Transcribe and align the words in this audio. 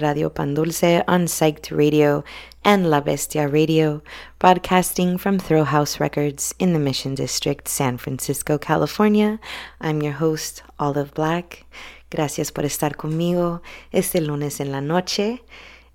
Radio 0.00 0.30
Pandulce 0.30 1.02
on 1.06 1.26
Psyched 1.26 1.70
Radio 1.70 2.24
and 2.64 2.90
La 2.90 3.00
Bestia 3.00 3.48
Radio, 3.48 4.02
broadcasting 4.38 5.18
from 5.18 5.38
Throw 5.38 5.64
House 5.64 6.00
Records 6.00 6.54
in 6.58 6.72
the 6.72 6.78
Mission 6.78 7.14
District, 7.14 7.68
San 7.68 7.98
Francisco, 7.98 8.58
California. 8.58 9.38
I'm 9.80 10.02
your 10.02 10.14
host, 10.14 10.62
Olive 10.78 11.12
Black. 11.14 11.64
Gracias 12.10 12.52
por 12.52 12.64
estar 12.64 12.96
conmigo 12.96 13.62
este 13.92 14.20
lunes 14.20 14.60
en 14.60 14.72
la 14.72 14.80
noche. 14.80 15.42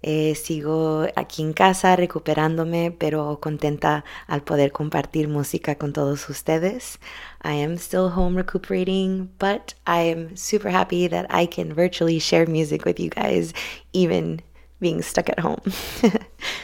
Eh, 0.01 0.35
sigo 0.35 1.07
aquí 1.15 1.41
en 1.41 1.53
casa 1.53 1.95
recuperándome, 1.95 2.95
pero 2.97 3.39
contenta 3.41 4.05
al 4.27 4.43
poder 4.43 4.71
compartir 4.71 5.27
música 5.27 5.75
con 5.75 5.91
todos 5.91 6.29
ustedes. 6.29 6.99
I 7.41 7.53
am 7.53 7.77
still 7.77 8.09
home 8.09 8.35
recuperating, 8.35 9.29
but 9.39 9.73
I 9.87 10.01
am 10.01 10.35
super 10.35 10.69
happy 10.69 11.07
that 11.07 11.25
I 11.29 11.45
can 11.45 11.73
virtually 11.73 12.19
share 12.19 12.45
music 12.45 12.85
with 12.85 12.99
you 12.99 13.09
guys, 13.09 13.53
even 13.93 14.41
being 14.79 15.01
stuck 15.01 15.29
at 15.29 15.39
home. 15.39 15.61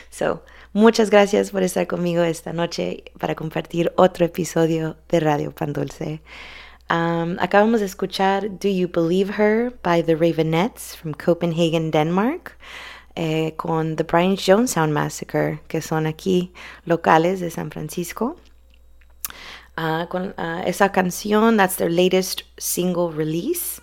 so, 0.10 0.42
muchas 0.74 1.10
gracias 1.10 1.52
por 1.52 1.62
estar 1.62 1.88
conmigo 1.88 2.24
esta 2.24 2.52
noche 2.52 3.04
para 3.20 3.36
compartir 3.36 3.92
otro 3.98 4.26
episodio 4.26 4.96
de 5.08 5.20
Radio 5.20 5.52
Pan 5.52 5.74
Dulce. 5.74 6.22
Um, 6.90 7.38
acabamos 7.40 7.80
de 7.80 7.86
escuchar 7.86 8.60
Do 8.60 8.68
You 8.68 8.88
Believe 8.88 9.32
Her 9.40 9.72
by 9.82 10.02
the 10.02 10.16
Ravenettes 10.16 10.96
from 10.96 11.14
Copenhagen, 11.14 11.92
Denmark. 11.92 12.58
Eh, 13.18 13.54
con 13.56 13.96
The 13.96 14.04
Brian 14.04 14.36
Jones 14.36 14.72
Sound 14.72 14.92
Massacre, 14.92 15.62
que 15.70 15.82
son 15.82 16.06
aquí 16.06 16.52
locales 16.84 17.40
de 17.40 17.50
San 17.50 17.72
Francisco. 17.72 18.36
Uh, 19.78 20.08
con 20.08 20.34
uh, 20.38 20.62
esa 20.66 20.92
canción, 20.92 21.58
that's 21.58 21.76
their 21.76 21.92
latest 21.92 22.44
single 22.58 23.12
release. 23.12 23.82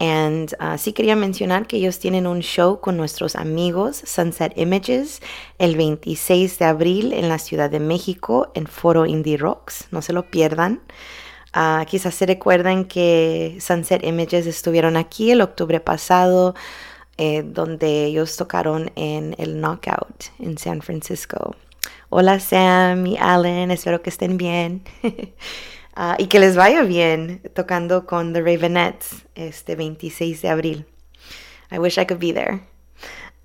And 0.00 0.54
uh, 0.58 0.78
sí 0.78 0.92
quería 0.92 1.16
mencionar 1.16 1.66
que 1.66 1.76
ellos 1.76 1.98
tienen 1.98 2.26
un 2.26 2.40
show 2.40 2.80
con 2.80 2.96
nuestros 2.96 3.36
amigos 3.36 4.02
Sunset 4.04 4.56
Images 4.56 5.20
el 5.58 5.76
26 5.76 6.58
de 6.58 6.64
abril 6.64 7.12
en 7.12 7.28
la 7.28 7.38
Ciudad 7.38 7.70
de 7.70 7.78
México 7.78 8.50
en 8.54 8.66
Foro 8.66 9.06
Indie 9.06 9.36
Rocks. 9.36 9.86
No 9.90 10.02
se 10.02 10.12
lo 10.12 10.30
pierdan. 10.30 10.80
quizás 11.86 12.14
se 12.14 12.26
recuerdan 12.26 12.86
que 12.86 13.58
Sunset 13.60 14.02
Images 14.02 14.46
estuvieron 14.46 14.96
aquí 14.96 15.30
el 15.30 15.42
octubre 15.42 15.78
pasado 15.78 16.54
eh, 17.16 17.44
donde 17.44 18.06
ellos 18.06 18.36
tocaron 18.36 18.90
en 18.96 19.36
el 19.38 19.60
Knockout 19.60 20.32
en 20.40 20.58
San 20.58 20.82
Francisco. 20.82 21.54
Hola 22.16 22.38
Sam 22.38 23.08
y 23.08 23.16
Alan, 23.18 23.72
espero 23.72 24.00
que 24.00 24.08
estén 24.08 24.36
bien 24.36 24.84
uh, 25.02 26.14
y 26.18 26.28
que 26.28 26.38
les 26.38 26.54
vaya 26.54 26.82
bien 26.82 27.42
tocando 27.54 28.06
con 28.06 28.32
The 28.32 28.40
Ravenettes 28.40 29.26
este 29.34 29.74
26 29.74 30.40
de 30.40 30.48
abril. 30.48 30.86
I 31.72 31.78
wish 31.78 31.98
I 31.98 32.06
could 32.06 32.20
be 32.20 32.32
there. 32.32 32.60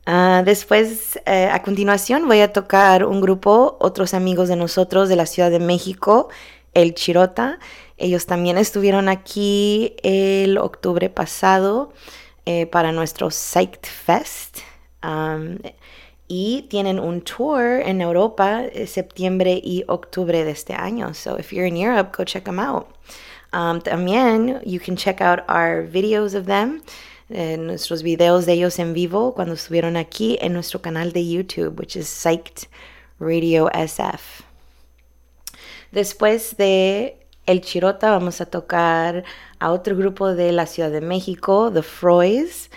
Uh, 0.06 0.46
después, 0.46 1.20
uh, 1.26 1.52
a 1.52 1.64
continuación, 1.64 2.28
voy 2.28 2.42
a 2.42 2.54
tocar 2.54 3.06
un 3.06 3.22
grupo, 3.22 3.76
otros 3.80 4.14
amigos 4.14 4.50
de 4.50 4.56
nosotros 4.56 5.10
de 5.10 5.16
la 5.16 5.26
Ciudad 5.26 5.50
de 5.50 5.60
México, 5.60 6.30
El 6.76 6.94
Chirota. 6.94 7.58
Ellos 7.98 8.28
también 8.28 8.60
estuvieron 8.60 9.10
aquí 9.10 9.96
el 10.04 10.60
octubre 10.60 11.10
pasado 11.10 11.92
eh, 12.46 12.68
para 12.68 12.92
nuestro 12.92 13.32
Psyched 13.32 13.88
Fest. 13.88 14.60
Um, 15.02 15.58
y 16.30 16.68
tienen 16.70 17.00
un 17.00 17.22
tour 17.22 17.82
en 17.84 18.02
Europa 18.02 18.64
eh, 18.64 18.86
septiembre 18.86 19.60
y 19.62 19.84
octubre 19.88 20.46
de 20.46 20.52
este 20.52 20.76
año. 20.76 21.14
So 21.14 21.38
if 21.38 21.52
you're 21.52 21.68
in 21.68 21.76
Europe, 21.76 22.16
go 22.16 22.24
check 22.24 22.46
them 22.46 22.60
out. 22.60 22.88
Um, 23.52 23.82
también 23.82 24.62
you 24.64 24.80
can 24.80 24.96
check 24.96 25.22
out 25.22 25.40
our 25.50 25.84
videos 25.84 26.36
of 26.36 26.46
them, 26.46 26.84
eh, 27.30 27.58
nuestros 27.58 28.04
videos 28.04 28.46
de 28.46 28.54
ellos 28.54 28.78
en 28.78 28.94
vivo 28.94 29.34
cuando 29.34 29.56
estuvieron 29.56 29.98
aquí 29.98 30.38
en 30.40 30.54
nuestro 30.54 30.82
canal 30.82 31.12
de 31.12 31.28
YouTube, 31.28 31.80
which 31.80 31.96
is 31.96 32.08
Psyched 32.08 32.68
Radio 33.20 33.68
SF. 33.74 34.44
Después 35.92 36.56
de 36.58 37.18
El 37.48 37.62
Chirota 37.62 38.12
vamos 38.12 38.40
a 38.40 38.46
tocar 38.46 39.24
a 39.58 39.72
otro 39.72 39.96
grupo 39.96 40.36
de 40.36 40.52
la 40.52 40.68
Ciudad 40.68 40.92
de 40.92 41.02
México, 41.02 41.72
The 41.74 41.82
Froys, 41.82 42.70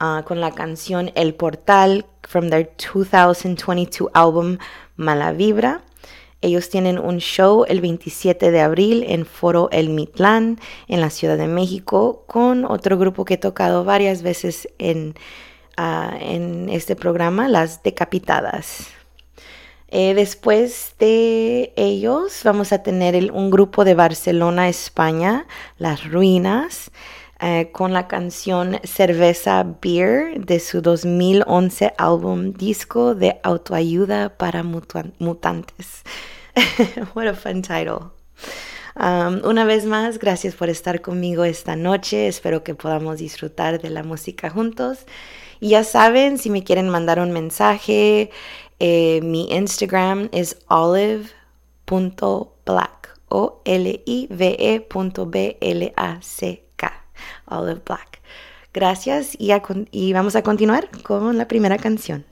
uh, 0.00 0.22
con 0.22 0.40
la 0.40 0.52
canción 0.52 1.10
El 1.16 1.34
Portal 1.34 2.06
from 2.30 2.48
their 2.48 2.64
2022 2.76 4.08
album 4.14 4.58
Mala 4.96 5.32
Vibra. 5.32 5.82
Ellos 6.40 6.70
tienen 6.70 6.98
un 6.98 7.18
show 7.18 7.64
el 7.68 7.80
27 7.80 8.52
de 8.52 8.60
abril 8.60 9.04
en 9.08 9.26
Foro 9.26 9.68
El 9.72 9.90
Mitlán 9.90 10.58
en 10.86 11.00
la 11.00 11.10
Ciudad 11.10 11.36
de 11.36 11.48
México 11.48 12.22
con 12.26 12.64
otro 12.64 12.96
grupo 12.96 13.24
que 13.24 13.34
he 13.34 13.38
tocado 13.38 13.84
varias 13.84 14.22
veces 14.22 14.68
en, 14.78 15.14
en 15.76 16.68
este 16.70 16.94
programa, 16.94 17.48
Las 17.48 17.82
Decapitadas. 17.82 18.86
Eh, 19.88 20.14
después 20.14 20.94
de 21.00 21.72
ellos 21.74 22.42
vamos 22.44 22.72
a 22.72 22.84
tener 22.84 23.32
un 23.32 23.50
grupo 23.50 23.84
de 23.84 23.94
Barcelona, 23.94 24.68
España, 24.68 25.46
Las 25.78 26.08
Ruinas, 26.08 26.92
eh, 27.40 27.70
con 27.72 27.92
la 27.92 28.06
canción 28.06 28.78
Cerveza 28.84 29.64
Beer 29.80 30.44
de 30.44 30.60
su 30.60 30.82
2011 30.82 31.94
álbum 31.96 32.52
disco 32.52 33.14
de 33.14 33.40
autoayuda 33.42 34.36
para 34.36 34.62
mutantes. 34.62 36.02
What 37.14 37.28
a 37.28 37.34
fun 37.34 37.62
title. 37.62 38.10
Um, 38.96 39.40
una 39.48 39.64
vez 39.64 39.86
más, 39.86 40.18
gracias 40.18 40.54
por 40.54 40.68
estar 40.68 41.00
conmigo 41.00 41.44
esta 41.44 41.76
noche. 41.76 42.28
Espero 42.28 42.62
que 42.62 42.74
podamos 42.74 43.18
disfrutar 43.18 43.80
de 43.80 43.88
la 43.90 44.02
música 44.02 44.50
juntos. 44.50 45.06
Y 45.60 45.70
ya 45.70 45.84
saben, 45.84 46.36
si 46.38 46.50
me 46.50 46.64
quieren 46.64 46.88
mandar 46.88 47.20
un 47.20 47.30
mensaje, 47.30 48.30
eh, 48.78 49.20
mi 49.22 49.50
Instagram 49.50 50.28
es 50.32 50.58
olive.black. 50.68 51.30
O-L-I-V-E 53.32 54.88
B-L-A-C-K. 55.26 56.69
Olive 57.58 57.82
Black. 57.84 58.20
Gracias 58.72 59.34
y, 59.38 59.50
y 59.90 60.12
vamos 60.12 60.36
a 60.36 60.42
continuar 60.42 60.88
con 61.02 61.36
la 61.36 61.48
primera 61.48 61.76
canción. 61.76 62.24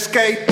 escape. 0.00 0.49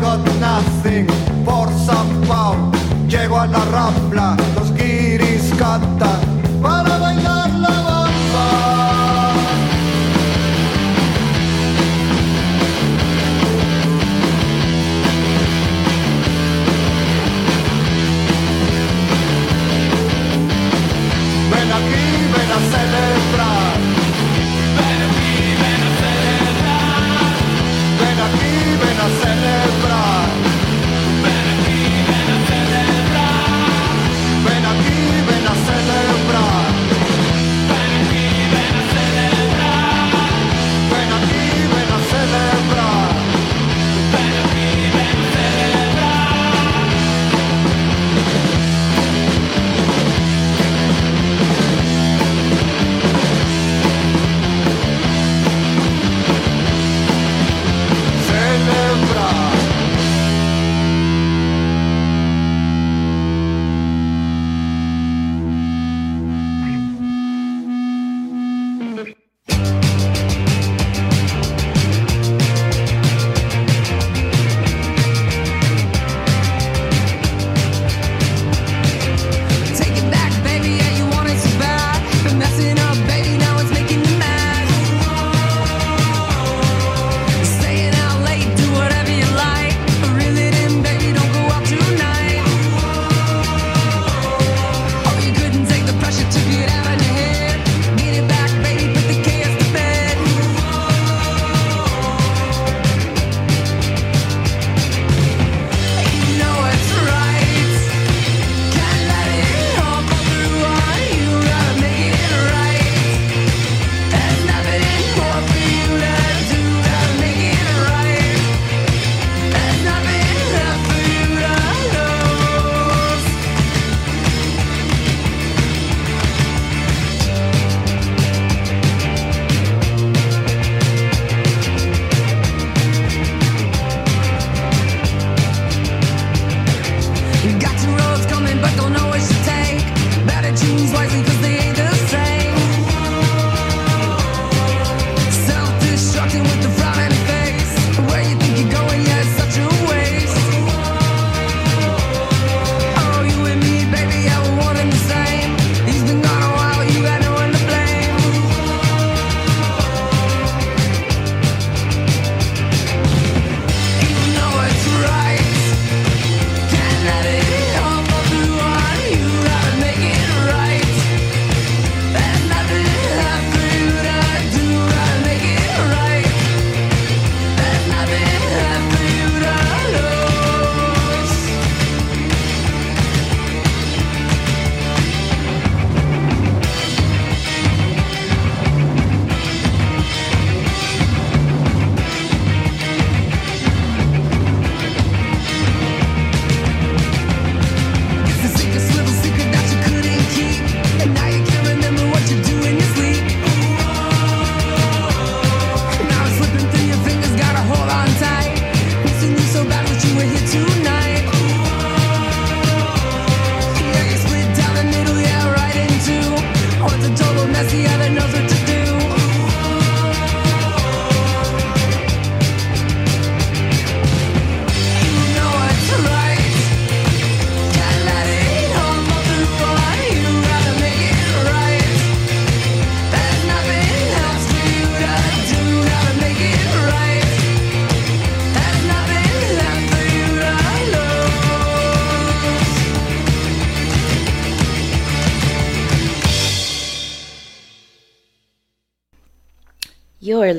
Got 0.00 0.24
nothing 0.40 1.06
por 1.44 1.68
San 1.86 2.20
Pau. 2.28 2.54
Llego 3.08 3.38
a 3.38 3.46
la 3.46 3.64
rap 3.66 4.05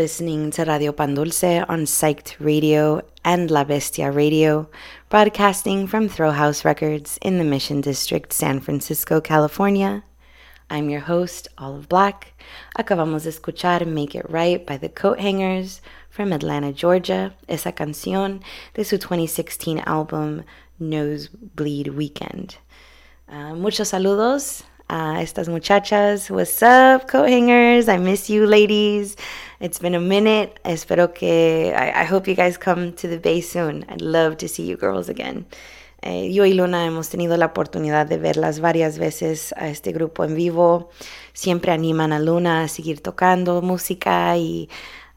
listening 0.08 0.50
to 0.52 0.64
Radio 0.64 0.94
Pandulce 0.94 1.66
on 1.68 1.80
Psyched 1.80 2.38
Radio 2.40 3.02
and 3.26 3.52
La 3.52 3.66
Bestia 3.66 4.10
Radio, 4.10 4.70
broadcasting 5.10 5.86
from 5.86 6.08
Throw 6.08 6.32
House 6.32 6.64
Records 6.64 7.20
in 7.22 7.40
the 7.40 7.44
Mission 7.44 7.82
District, 7.82 8.32
San 8.32 8.62
Francisco, 8.62 9.20
California. 9.20 10.06
I'm 10.70 10.90
your 10.90 11.02
host, 11.02 11.50
Olive 11.58 11.90
Black. 11.90 12.34
Acabamos 12.80 13.24
de 13.24 13.32
escuchar 13.32 13.86
Make 13.86 14.16
It 14.16 14.30
Right 14.30 14.66
by 14.66 14.78
the 14.78 14.88
Coat 14.88 15.20
Hangers 15.20 15.82
from 16.10 16.32
Atlanta, 16.32 16.72
Georgia, 16.72 17.34
esa 17.50 17.74
canción 17.74 18.42
de 18.76 18.86
su 18.86 18.98
2016 18.98 19.82
álbum 19.86 20.46
Nosebleed 20.80 21.90
Weekend. 21.90 22.56
Uh, 23.28 23.56
muchos 23.56 23.90
saludos 23.90 24.64
a 24.88 25.22
estas 25.22 25.50
muchachas. 25.50 26.32
What's 26.32 26.62
up, 26.64 27.10
coat 27.10 27.28
hangers? 27.28 27.90
I 27.90 27.98
miss 27.98 28.30
you, 28.30 28.48
ladies. 28.48 29.18
It's 29.60 29.80
been 29.80 29.96
a 29.96 30.00
minute. 30.00 30.60
Espero 30.64 31.16
que. 31.16 31.74
I, 31.76 32.06
hope 32.06 32.28
you 32.28 32.36
guys 32.36 32.60
come 32.60 32.94
to 32.94 33.08
the 33.08 33.18
Bay 33.18 33.42
soon. 33.42 33.86
I'd 33.90 34.02
love 34.02 34.38
to 34.38 34.48
see 34.48 34.64
you 34.64 34.78
girls 34.78 35.10
again. 35.10 35.48
Eh, 36.04 36.32
yo 36.32 36.46
y 36.46 36.54
Luna 36.54 36.86
hemos 36.86 37.10
tenido 37.10 37.38
la 37.38 37.48
oportunidad 37.48 38.06
de 38.06 38.20
verlas 38.20 38.60
varias 38.60 39.00
veces 39.00 39.54
a 39.58 39.68
este 39.68 39.94
grupo 39.94 40.24
en 40.24 40.36
vivo. 40.36 40.92
Siempre 41.34 41.72
animan 41.72 42.14
a 42.14 42.20
Luna 42.20 42.66
a 42.66 42.68
seguir 42.68 43.02
tocando 43.02 43.64
música 43.64 44.38
y 44.38 44.70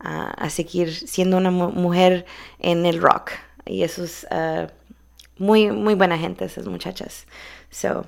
uh, 0.03 0.33
a 0.35 0.48
seguir 0.48 0.90
siendo 0.90 1.37
una 1.37 1.50
mu 1.50 1.70
mujer 1.72 2.24
en 2.61 2.87
el 2.87 3.03
rock. 3.03 3.33
Y 3.66 3.83
eso 3.83 4.05
es 4.05 4.26
uh, 4.31 4.68
muy, 5.37 5.70
muy 5.70 5.92
buena 5.92 6.16
gente, 6.16 6.46
esas 6.46 6.66
muchachas. 6.66 7.26
So, 7.70 8.07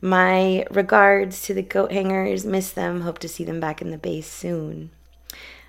my 0.00 0.64
regards 0.70 1.42
to 1.46 1.52
the 1.52 1.68
coat 1.68 1.92
hangers. 1.92 2.46
Miss 2.46 2.72
them. 2.72 3.02
Hope 3.02 3.18
to 3.18 3.28
see 3.28 3.44
them 3.44 3.60
back 3.60 3.82
in 3.82 3.90
the 3.90 3.98
base 3.98 4.26
soon. 4.26 4.90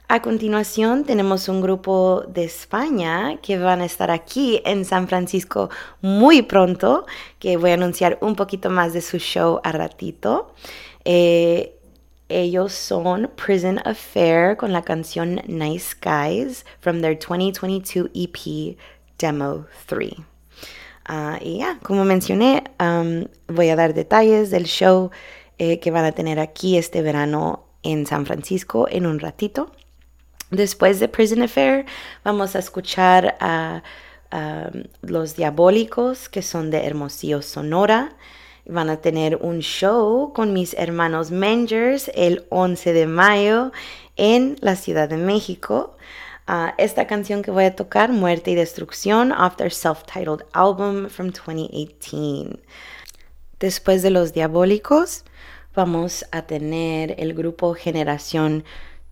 A 0.09 0.21
continuación 0.21 1.03
tenemos 1.03 1.49
un 1.49 1.59
grupo 1.59 2.23
de 2.29 2.45
España 2.45 3.39
que 3.41 3.57
van 3.57 3.81
a 3.81 3.85
estar 3.85 4.09
aquí 4.09 4.61
en 4.63 4.85
San 4.85 5.09
Francisco 5.09 5.69
muy 6.01 6.43
pronto, 6.43 7.05
que 7.39 7.57
voy 7.57 7.71
a 7.71 7.73
anunciar 7.73 8.17
un 8.21 8.37
poquito 8.37 8.69
más 8.69 8.93
de 8.93 9.01
su 9.01 9.17
show 9.17 9.59
a 9.65 9.73
ratito. 9.73 10.53
Eh, 11.03 11.77
ellos 12.29 12.71
son 12.71 13.29
Prison 13.35 13.81
Affair 13.83 14.55
con 14.55 14.71
la 14.71 14.81
canción 14.81 15.41
Nice 15.45 15.93
Guys 16.01 16.65
from 16.79 17.01
their 17.01 17.19
2022 17.19 18.09
EP 18.13 18.77
Demo 19.19 19.65
3. 19.87 20.13
Uh, 21.09 21.37
y 21.41 21.57
ya, 21.57 21.79
como 21.83 22.05
mencioné, 22.05 22.63
um, 22.79 23.25
voy 23.53 23.67
a 23.69 23.75
dar 23.75 23.93
detalles 23.93 24.51
del 24.51 24.67
show 24.67 25.11
eh, 25.57 25.79
que 25.79 25.91
van 25.91 26.05
a 26.05 26.13
tener 26.13 26.39
aquí 26.39 26.77
este 26.77 27.01
verano 27.01 27.65
en 27.83 28.05
San 28.05 28.25
Francisco 28.25 28.87
en 28.89 29.05
un 29.05 29.19
ratito. 29.19 29.69
Después 30.51 31.01
de 31.01 31.09
Prison 31.09 31.41
Affair, 31.41 31.85
vamos 32.23 32.55
a 32.55 32.59
escuchar 32.59 33.35
a 33.41 33.83
Los 35.01 35.35
Diabólicos, 35.35 36.29
que 36.29 36.41
son 36.41 36.71
de 36.71 36.85
Hermosillo, 36.85 37.41
Sonora. 37.41 38.15
Van 38.65 38.89
a 38.89 38.97
tener 38.97 39.37
un 39.37 39.59
show 39.59 40.31
con 40.33 40.53
mis 40.53 40.73
hermanos 40.73 41.31
Mangers 41.31 42.09
el 42.15 42.45
11 42.49 42.93
de 42.93 43.07
mayo 43.07 43.71
en 44.15 44.57
la 44.61 44.75
Ciudad 44.75 45.09
de 45.09 45.17
México. 45.17 45.97
Uh, 46.47 46.71
esta 46.77 47.07
canción 47.07 47.41
que 47.41 47.51
voy 47.51 47.65
a 47.65 47.75
tocar, 47.75 48.09
Muerte 48.13 48.51
y 48.51 48.55
Destrucción, 48.55 49.33
off 49.33 49.57
their 49.57 49.71
self-titled 49.71 50.45
album 50.53 51.09
from 51.09 51.31
2018. 51.31 52.57
Después 53.59 54.01
de 54.01 54.11
Los 54.11 54.31
Diabólicos, 54.31 55.25
vamos 55.75 56.25
a 56.31 56.43
tener 56.43 57.15
el 57.19 57.33
grupo 57.33 57.73
Generación 57.73 58.63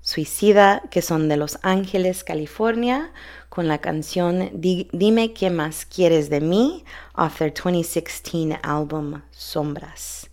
Suicida, 0.05 0.83
que 0.91 1.01
son 1.01 1.29
de 1.29 1.35
Los 1.35 1.57
Ángeles, 1.63 2.23
California, 2.23 3.11
con 3.49 3.67
la 3.67 3.79
canción 3.79 4.51
Dime 4.53 5.33
qué 5.33 5.49
más 5.49 5.83
quieres 5.83 6.29
de 6.29 6.41
mí, 6.41 6.85
off 7.15 7.39
their 7.39 7.51
2016 7.51 8.55
album 8.61 9.23
Sombras. 9.31 10.29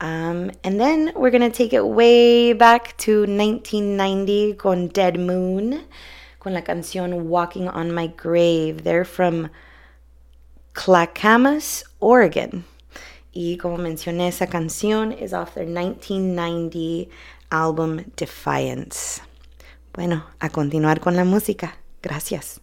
Um, 0.00 0.52
and 0.62 0.78
then 0.78 1.12
we're 1.16 1.32
going 1.32 1.42
to 1.42 1.50
take 1.50 1.72
it 1.72 1.84
way 1.84 2.52
back 2.52 2.96
to 2.98 3.26
1990 3.26 4.54
con 4.54 4.86
Dead 4.86 5.18
Moon 5.18 5.82
con 6.38 6.54
la 6.54 6.62
canción 6.62 7.28
Walking 7.28 7.68
on 7.68 7.92
My 7.92 8.06
Grave. 8.06 8.84
They're 8.84 9.04
from 9.04 9.50
Clackamas, 10.74 11.82
Oregon. 12.00 12.64
Y 13.34 13.56
como 13.56 13.78
mencioné, 13.78 14.28
esa 14.28 14.46
canción 14.46 15.10
is 15.10 15.32
off 15.32 15.54
their 15.54 15.66
1990 15.66 17.08
álbum 17.52 17.98
Defiance. 18.16 19.20
Bueno, 19.92 20.24
a 20.40 20.48
continuar 20.48 21.00
con 21.00 21.16
la 21.16 21.24
música. 21.24 21.76
Gracias. 22.02 22.60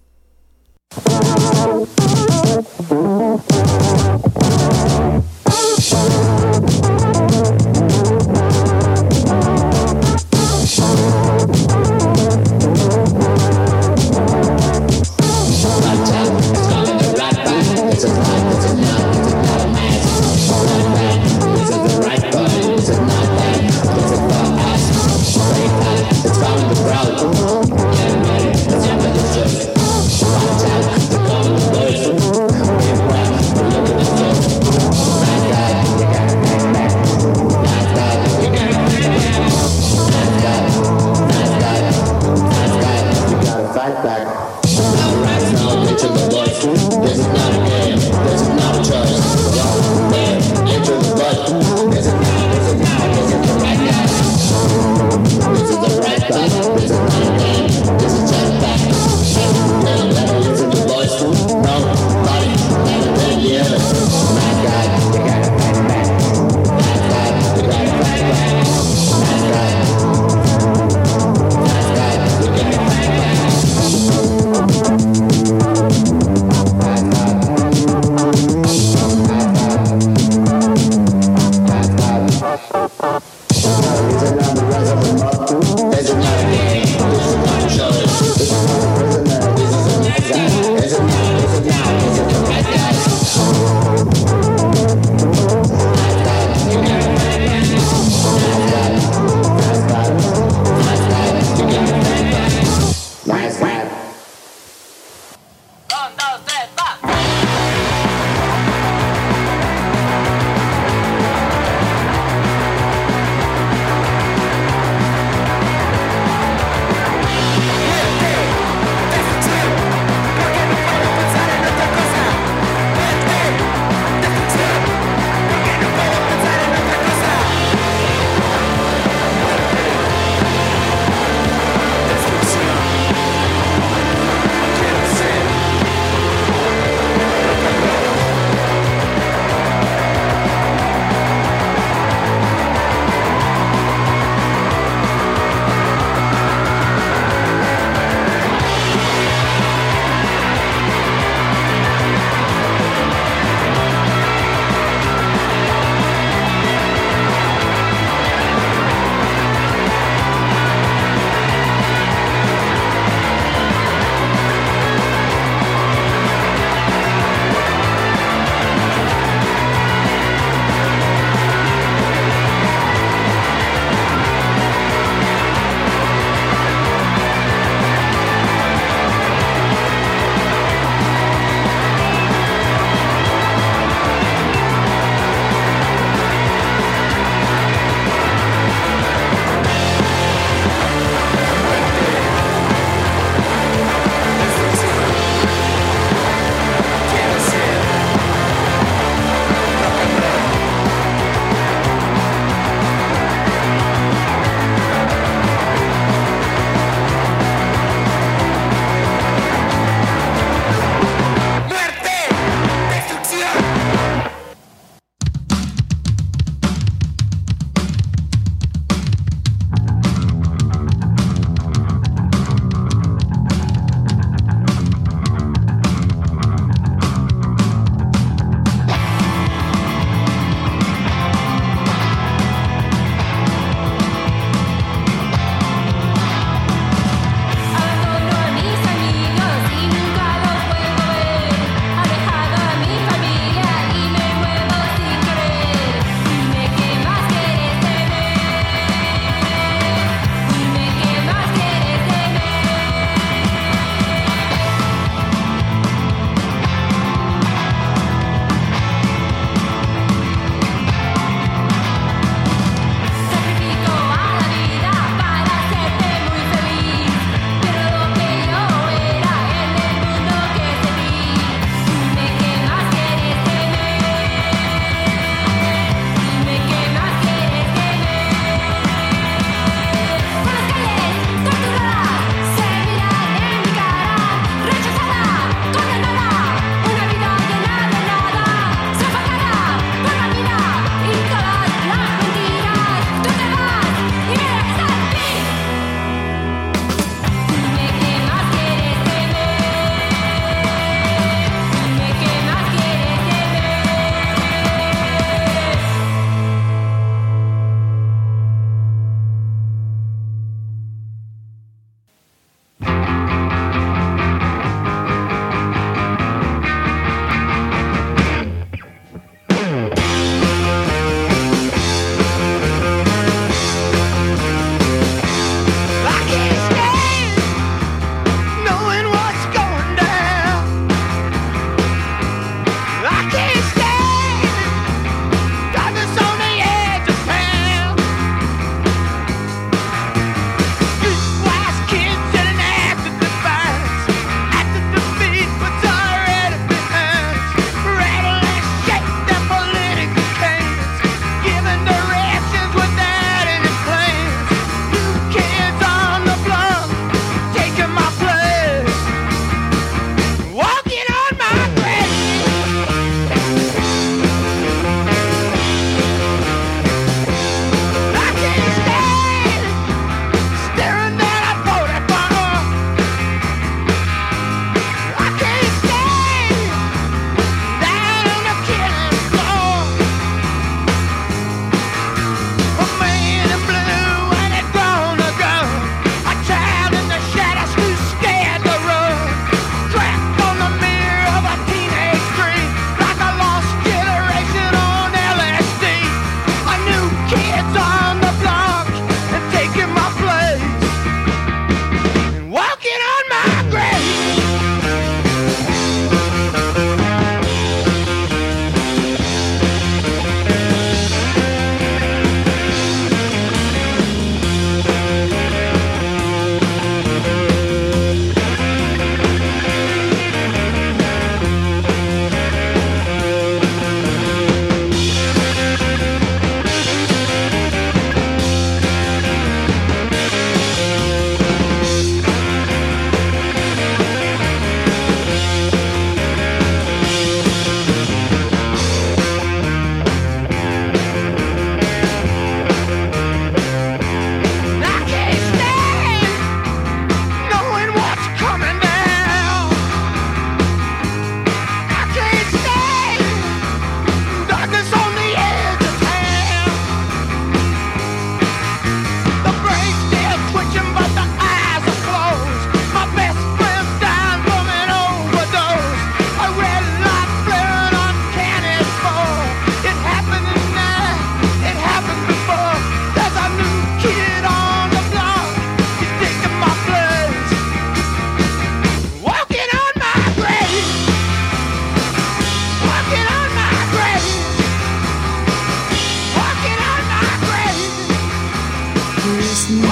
You're 489.69 489.85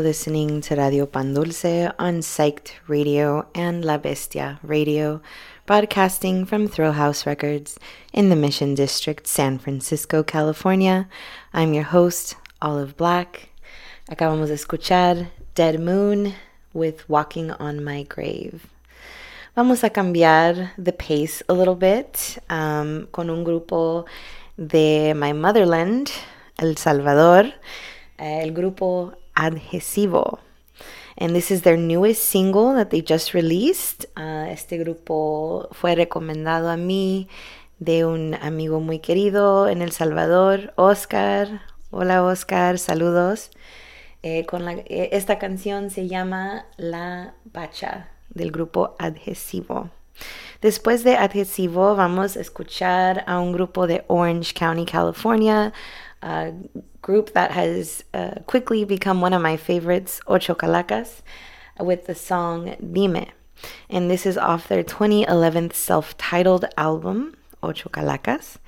listening 0.00 0.62
to 0.62 0.74
Radio 0.74 1.04
Pan 1.04 1.34
Dulce 1.34 1.92
on 1.98 2.22
Psyched 2.22 2.72
Radio 2.88 3.46
and 3.54 3.84
La 3.84 3.98
Bestia 3.98 4.58
Radio, 4.62 5.20
broadcasting 5.66 6.46
from 6.46 6.66
Thrill 6.66 6.92
House 6.92 7.26
Records 7.26 7.78
in 8.14 8.30
the 8.30 8.36
Mission 8.36 8.74
District, 8.74 9.26
San 9.26 9.58
Francisco, 9.58 10.22
California. 10.22 11.10
I'm 11.52 11.74
your 11.74 11.84
host, 11.84 12.36
Olive 12.62 12.96
Black. 12.96 13.50
Acabamos 14.08 14.48
de 14.48 14.54
escuchar 14.54 15.28
Dead 15.54 15.78
Moon 15.78 16.32
with 16.72 17.06
Walking 17.06 17.50
on 17.50 17.84
My 17.84 18.04
Grave. 18.04 18.71
Vamos 19.54 19.84
a 19.84 19.90
cambiar 19.90 20.72
the 20.82 20.94
pace 20.94 21.44
a 21.46 21.52
little 21.52 21.74
bit 21.74 22.40
um, 22.48 23.06
con 23.10 23.28
un 23.28 23.44
grupo 23.44 24.06
de 24.56 25.12
my 25.14 25.34
motherland, 25.34 26.08
El 26.56 26.78
Salvador. 26.78 27.52
el 28.16 28.52
grupo 28.52 29.12
Adhesivo. 29.34 30.38
And 31.18 31.34
this 31.34 31.50
is 31.50 31.64
their 31.64 31.76
newest 31.76 32.22
single 32.22 32.74
that 32.76 32.88
they 32.88 33.02
just 33.06 33.34
released. 33.34 34.06
Uh, 34.16 34.46
este 34.48 34.78
grupo 34.78 35.68
fue 35.72 35.96
recomendado 35.96 36.70
a 36.70 36.78
mí 36.78 37.28
de 37.78 38.06
un 38.06 38.34
amigo 38.36 38.80
muy 38.80 39.00
querido 39.00 39.68
en 39.68 39.82
El 39.82 39.92
Salvador, 39.92 40.72
Oscar. 40.76 41.60
Hola 41.90 42.24
Oscar, 42.24 42.78
saludos. 42.78 43.50
Eh, 44.22 44.46
con 44.46 44.64
la, 44.64 44.72
eh, 44.72 45.10
esta 45.12 45.38
canción 45.38 45.90
se 45.90 46.08
llama 46.08 46.64
La 46.78 47.34
Bacha 47.44 48.11
del 48.34 48.50
grupo 48.50 48.96
Adhesivo. 48.98 49.90
Después 50.60 51.02
de 51.02 51.16
Adhesivo 51.16 51.96
vamos 51.96 52.36
a 52.36 52.40
escuchar 52.40 53.24
a 53.26 53.40
un 53.40 53.52
grupo 53.52 53.86
de 53.86 54.04
Orange 54.08 54.54
County, 54.54 54.84
California, 54.84 55.72
a 56.22 56.52
group 57.02 57.32
that 57.32 57.50
has 57.50 58.04
uh, 58.14 58.40
quickly 58.46 58.84
become 58.84 59.20
one 59.20 59.32
of 59.32 59.42
my 59.42 59.56
favorites, 59.56 60.20
Ocho 60.28 60.54
Calacas, 60.54 61.22
with 61.80 62.06
the 62.06 62.14
song 62.14 62.76
Dime. 62.80 63.26
And 63.90 64.10
this 64.10 64.24
is 64.24 64.38
off 64.38 64.68
their 64.68 64.82
2011 64.82 65.72
self 65.72 66.16
titled 66.16 66.64
album, 66.76 67.34
Ocho 67.62 67.88
Calacas. 67.88 68.58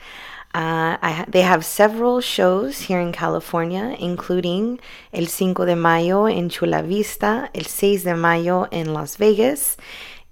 Uh, 0.54 0.96
ha- 1.02 1.26
they 1.28 1.42
have 1.42 1.64
several 1.64 2.20
shows 2.20 2.82
here 2.82 3.00
in 3.00 3.10
California, 3.10 3.96
including 3.98 4.78
El 5.12 5.26
Cinco 5.26 5.64
de 5.64 5.74
Mayo 5.74 6.26
en 6.26 6.48
Chula 6.48 6.80
Vista, 6.82 7.50
El 7.52 7.64
Seis 7.64 8.04
de 8.04 8.14
Mayo 8.14 8.68
en 8.70 8.94
Las 8.94 9.18
Vegas 9.18 9.76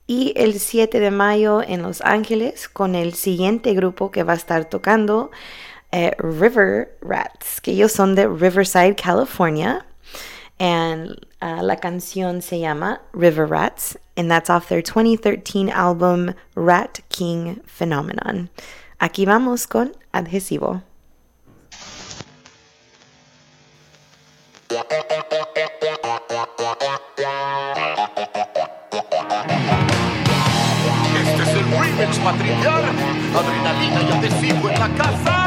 y 0.07 0.33
el 0.37 0.61
7 0.61 1.01
de 1.01 1.11
Mayo 1.11 1.63
en 1.63 1.83
Los 1.83 2.01
Ángeles 2.03 2.69
con 2.69 2.95
el 2.95 3.15
siguiente 3.15 3.73
grupo 3.75 4.11
que 4.11 4.23
va 4.23 4.35
a 4.35 4.37
estar 4.37 4.67
tocando 4.67 5.31
eh, 5.91 6.15
River 6.19 6.97
Rats, 7.01 7.61
que 7.61 7.73
ellos 7.73 7.93
son 7.93 8.15
de 8.15 8.27
Riverside, 8.29 8.95
California. 8.95 9.85
And 10.59 11.17
uh, 11.41 11.63
la 11.63 11.77
canción 11.77 12.43
se 12.43 12.61
llama 12.61 13.01
River 13.13 13.49
Rats, 13.49 13.97
and 14.17 14.31
that's 14.31 14.49
off 14.49 14.69
their 14.69 14.83
2013 14.83 15.71
album 15.71 16.35
Rat 16.55 17.01
King 17.09 17.57
Phenomenon. 17.67 18.49
Aquí 19.01 19.25
vamos 19.27 19.67
con 19.67 19.93
Adhesivo. 20.13 20.83
Este 31.15 31.43
es 31.43 31.49
el 31.49 31.65
remix 31.71 32.19
matriliar, 32.23 32.85
adrenalina 33.35 34.03
y 34.03 34.13
adhesivo 34.13 34.69
en 34.69 34.81
la 34.81 34.89
casa. 34.97 35.42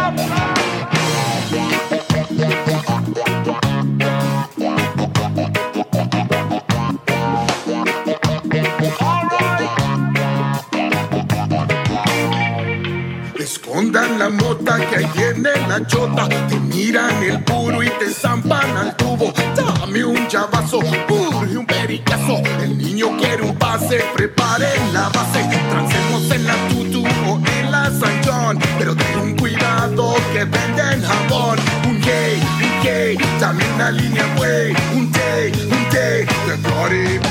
Escondan 13.76 14.18
la 14.18 14.30
mota 14.30 14.78
que 14.90 14.96
ahí 14.96 15.12
viene 15.18 15.50
la 15.68 15.86
chota. 15.86 16.30
Te 16.48 16.58
miran 16.58 17.22
el 17.22 17.44
puro 17.44 17.84
y 17.84 17.90
te 18.00 18.10
zampan 18.10 18.78
al 18.78 18.96
tubo. 18.96 19.34
Dame 19.54 20.06
un 20.06 20.26
chavazo, 20.30 20.80
puro 21.06 21.46
y 21.46 21.58
un 21.58 21.66
pericazo. 21.66 22.38
El 22.62 22.78
niño 22.78 23.18
quiere 23.18 23.44
un 23.44 23.54
pase, 23.58 24.02
preparen 24.16 24.94
la 24.94 25.10
base. 25.10 25.44
Trancemos 25.70 26.32
en 26.32 26.48
la 26.48 26.56
tutu 26.70 27.04
o 27.28 27.42
en 27.60 27.70
la 27.70 27.92
San. 27.92 28.58
Pero 28.80 28.96
ten 28.96 29.36
cuidado 29.36 30.16
que 30.32 30.46
venden 30.46 31.04
jabón. 31.04 31.60
Un 31.86 32.00
gay, 32.00 32.42
un 32.64 32.82
gay, 32.82 33.18
también 33.42 33.78
la 33.78 33.92
línea 33.92 34.24
güey. 34.38 34.74
Un 34.96 35.12
day, 35.12 35.52
un 35.52 35.90
day, 35.92 36.26
de 36.48 36.58
party, 36.70 37.25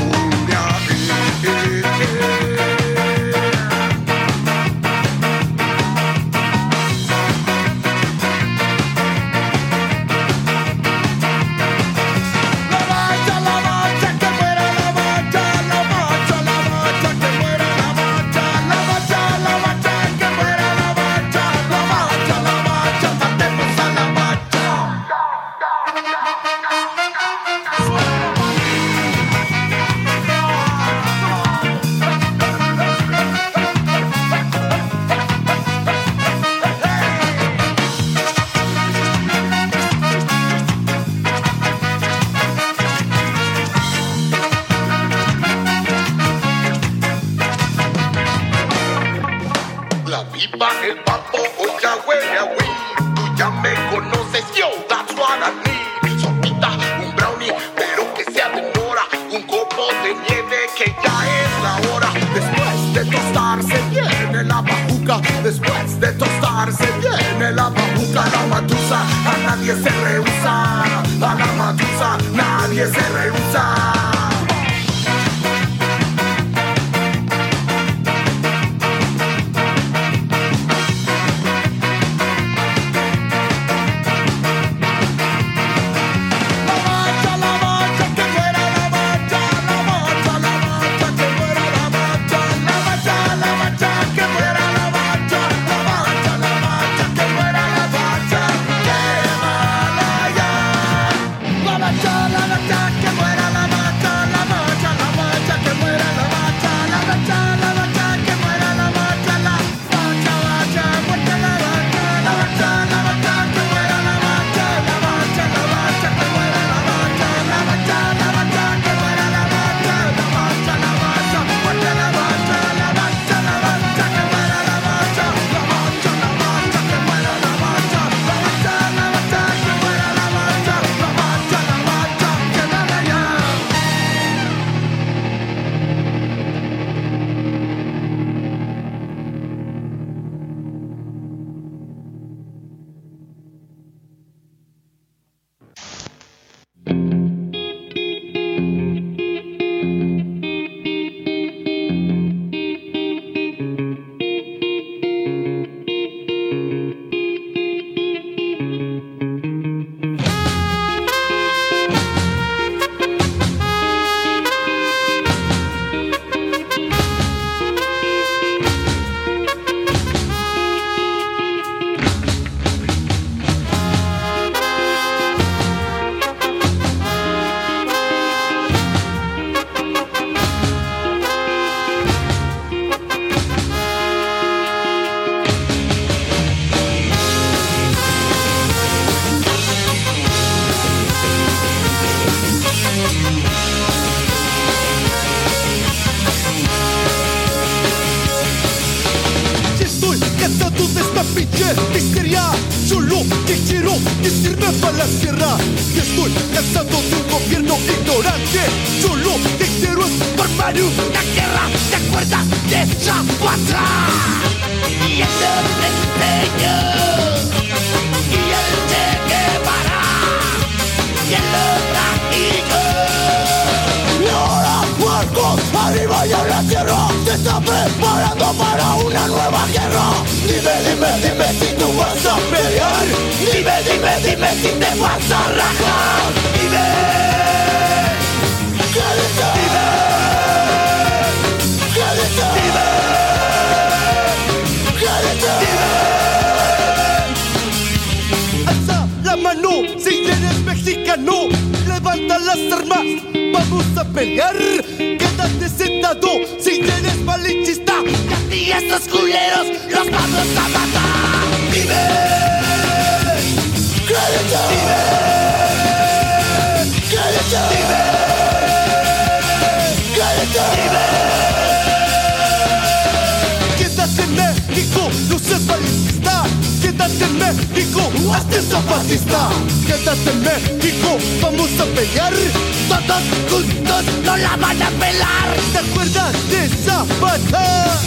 batalla. 287.21 288.05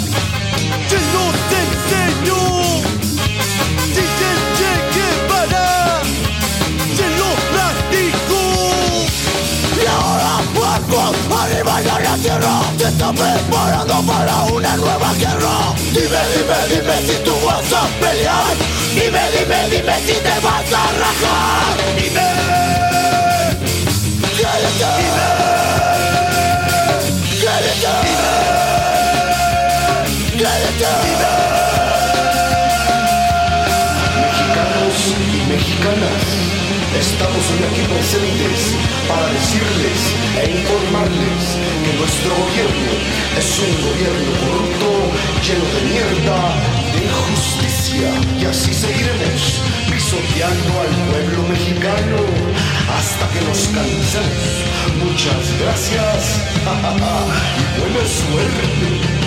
Yo 0.89 1.23
te 1.49 1.57
enseño. 1.67 2.41
Dicen 3.89 4.39
que 4.93 5.07
para. 5.29 6.01
Te 6.97 7.07
lo 7.19 7.29
practico. 7.51 8.39
Y 9.75 9.85
ahora 9.85 10.31
puercos, 10.53 11.15
arriba 11.39 11.75
de 11.81 12.03
la 12.03 12.15
tierra. 12.17 12.61
Te 12.77 12.85
están 12.85 13.15
preparando 13.15 14.01
para 14.03 14.35
una 14.45 14.77
nueva 14.77 15.13
guerra. 15.13 15.73
Dime, 15.93 16.21
dime, 16.33 16.59
dime 16.69 16.97
si 17.07 17.23
tú 17.23 17.33
vas 17.45 17.71
a 17.73 17.87
pelear. 17.99 18.55
Dime, 18.93 19.23
dime, 19.31 19.69
dime 19.69 19.95
si 20.05 20.13
te 20.13 20.39
vas 20.43 20.73
a 20.73 20.85
rajar. 20.99 21.77
Dime. 21.97 22.27
Dime. 24.37 25.36
Mexicanos 30.77 30.93
y 35.17 35.49
mexicanas, 35.49 36.21
estamos 36.93 37.43
hoy 37.49 37.65
aquí 37.65 37.81
presentes 37.81 38.77
para 39.09 39.25
decirles 39.25 40.13
e 40.37 40.53
informarles 40.53 41.57
que 41.81 41.91
nuestro 41.97 42.29
gobierno 42.29 42.93
es 43.39 43.49
un 43.57 43.73
gobierno 43.89 44.29
corrupto, 44.37 44.89
lleno 45.41 45.65
de 45.65 45.81
mierda 45.89 46.37
de 46.93 46.99
injusticia. 47.09 48.13
Y 48.37 48.45
así 48.45 48.71
seguiremos 48.71 49.41
pisoteando 49.89 50.71
al 50.77 50.93
pueblo 51.09 51.41
mexicano 51.49 52.21
hasta 52.93 53.25
que 53.33 53.41
nos 53.49 53.65
cansemos. 53.73 54.61
Muchas 55.01 55.41
gracias 55.57 56.37
y 57.57 57.81
buena 57.81 58.03
suerte. 58.05 59.26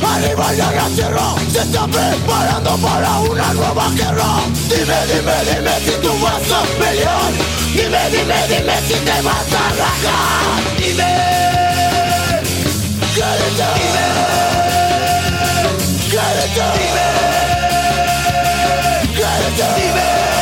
vaya 0.00 0.70
la 0.72 0.88
tierra 0.94 1.34
se 1.50 1.60
está 1.60 1.86
preparando 1.86 2.76
para 2.78 3.20
una 3.20 3.52
nueva 3.54 3.90
guerra. 3.90 4.40
Dime, 4.68 4.98
dime, 5.10 5.36
dime 5.48 5.74
si 5.84 5.92
tú 6.02 6.12
vas 6.20 6.52
a 6.52 6.62
pelear. 6.78 7.32
Dime, 7.72 8.10
dime, 8.10 8.38
dime 8.48 8.76
si 8.86 8.94
te 8.94 9.22
vas 9.22 9.52
a 9.52 9.64
rajar. 9.78 10.62
Dime, 10.78 11.12
quédate. 13.14 13.68
Dime, 13.78 14.06
quédate. 16.10 16.66
Dime. 16.78 17.28
Dime. 19.58 20.37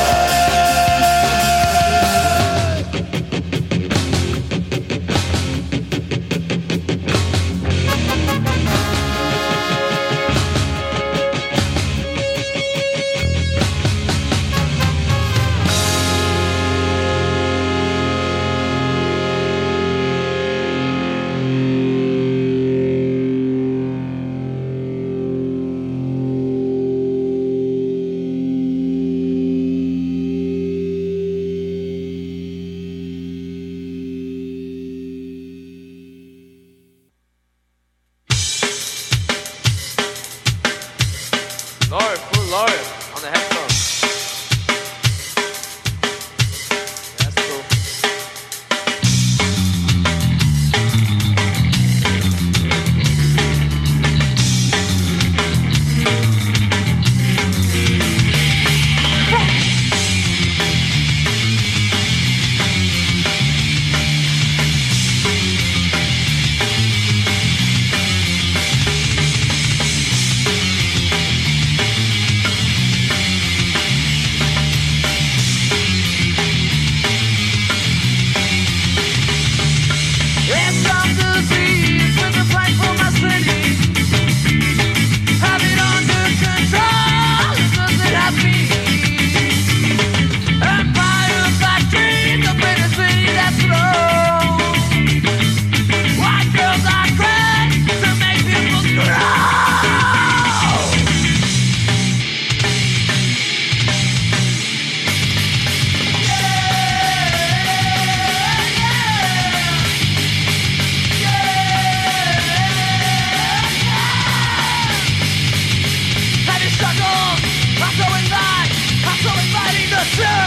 Russia! 120.07 120.46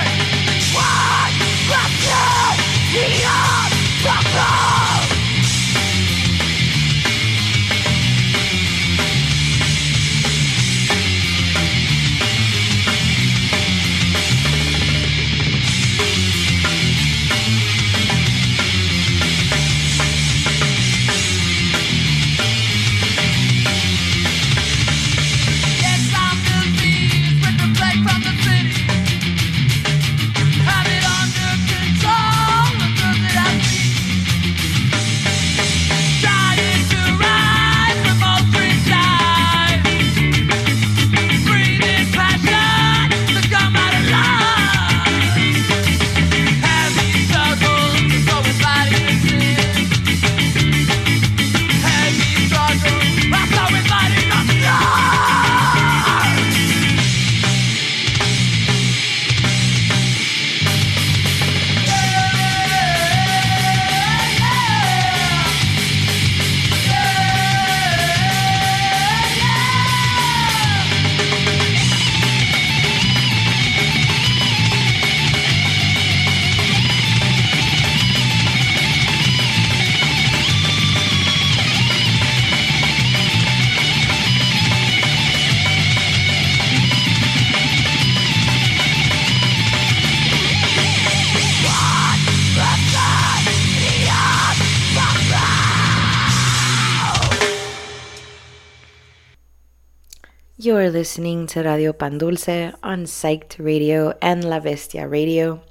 Listening 100.99 101.47
to 101.47 101.63
Radio 101.63 101.93
Pandulce 101.93 102.75
on 102.83 103.05
Psyched 103.05 103.57
Radio 103.57 104.13
and 104.21 104.43
La 104.43 104.59
Bestia 104.59 105.07
Radio, 105.07 105.61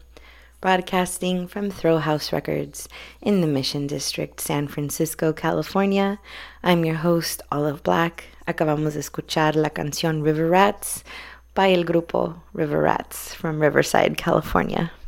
broadcasting 0.62 1.46
from 1.46 1.70
Throw 1.70 1.98
House 1.98 2.32
Records 2.32 2.88
in 3.20 3.42
the 3.42 3.46
Mission 3.46 3.86
District, 3.86 4.40
San 4.40 4.68
Francisco, 4.68 5.34
California. 5.34 6.18
I'm 6.62 6.82
your 6.82 6.94
host, 6.94 7.42
Olive 7.52 7.82
Black. 7.82 8.24
Acabamos 8.46 8.94
de 8.94 9.00
escuchar 9.00 9.54
la 9.54 9.68
canción 9.68 10.22
River 10.22 10.48
Rats 10.48 11.04
by 11.54 11.74
el 11.74 11.84
grupo 11.84 12.40
River 12.54 12.80
Rats 12.80 13.34
from 13.34 13.60
Riverside, 13.60 14.16
California. 14.16 14.90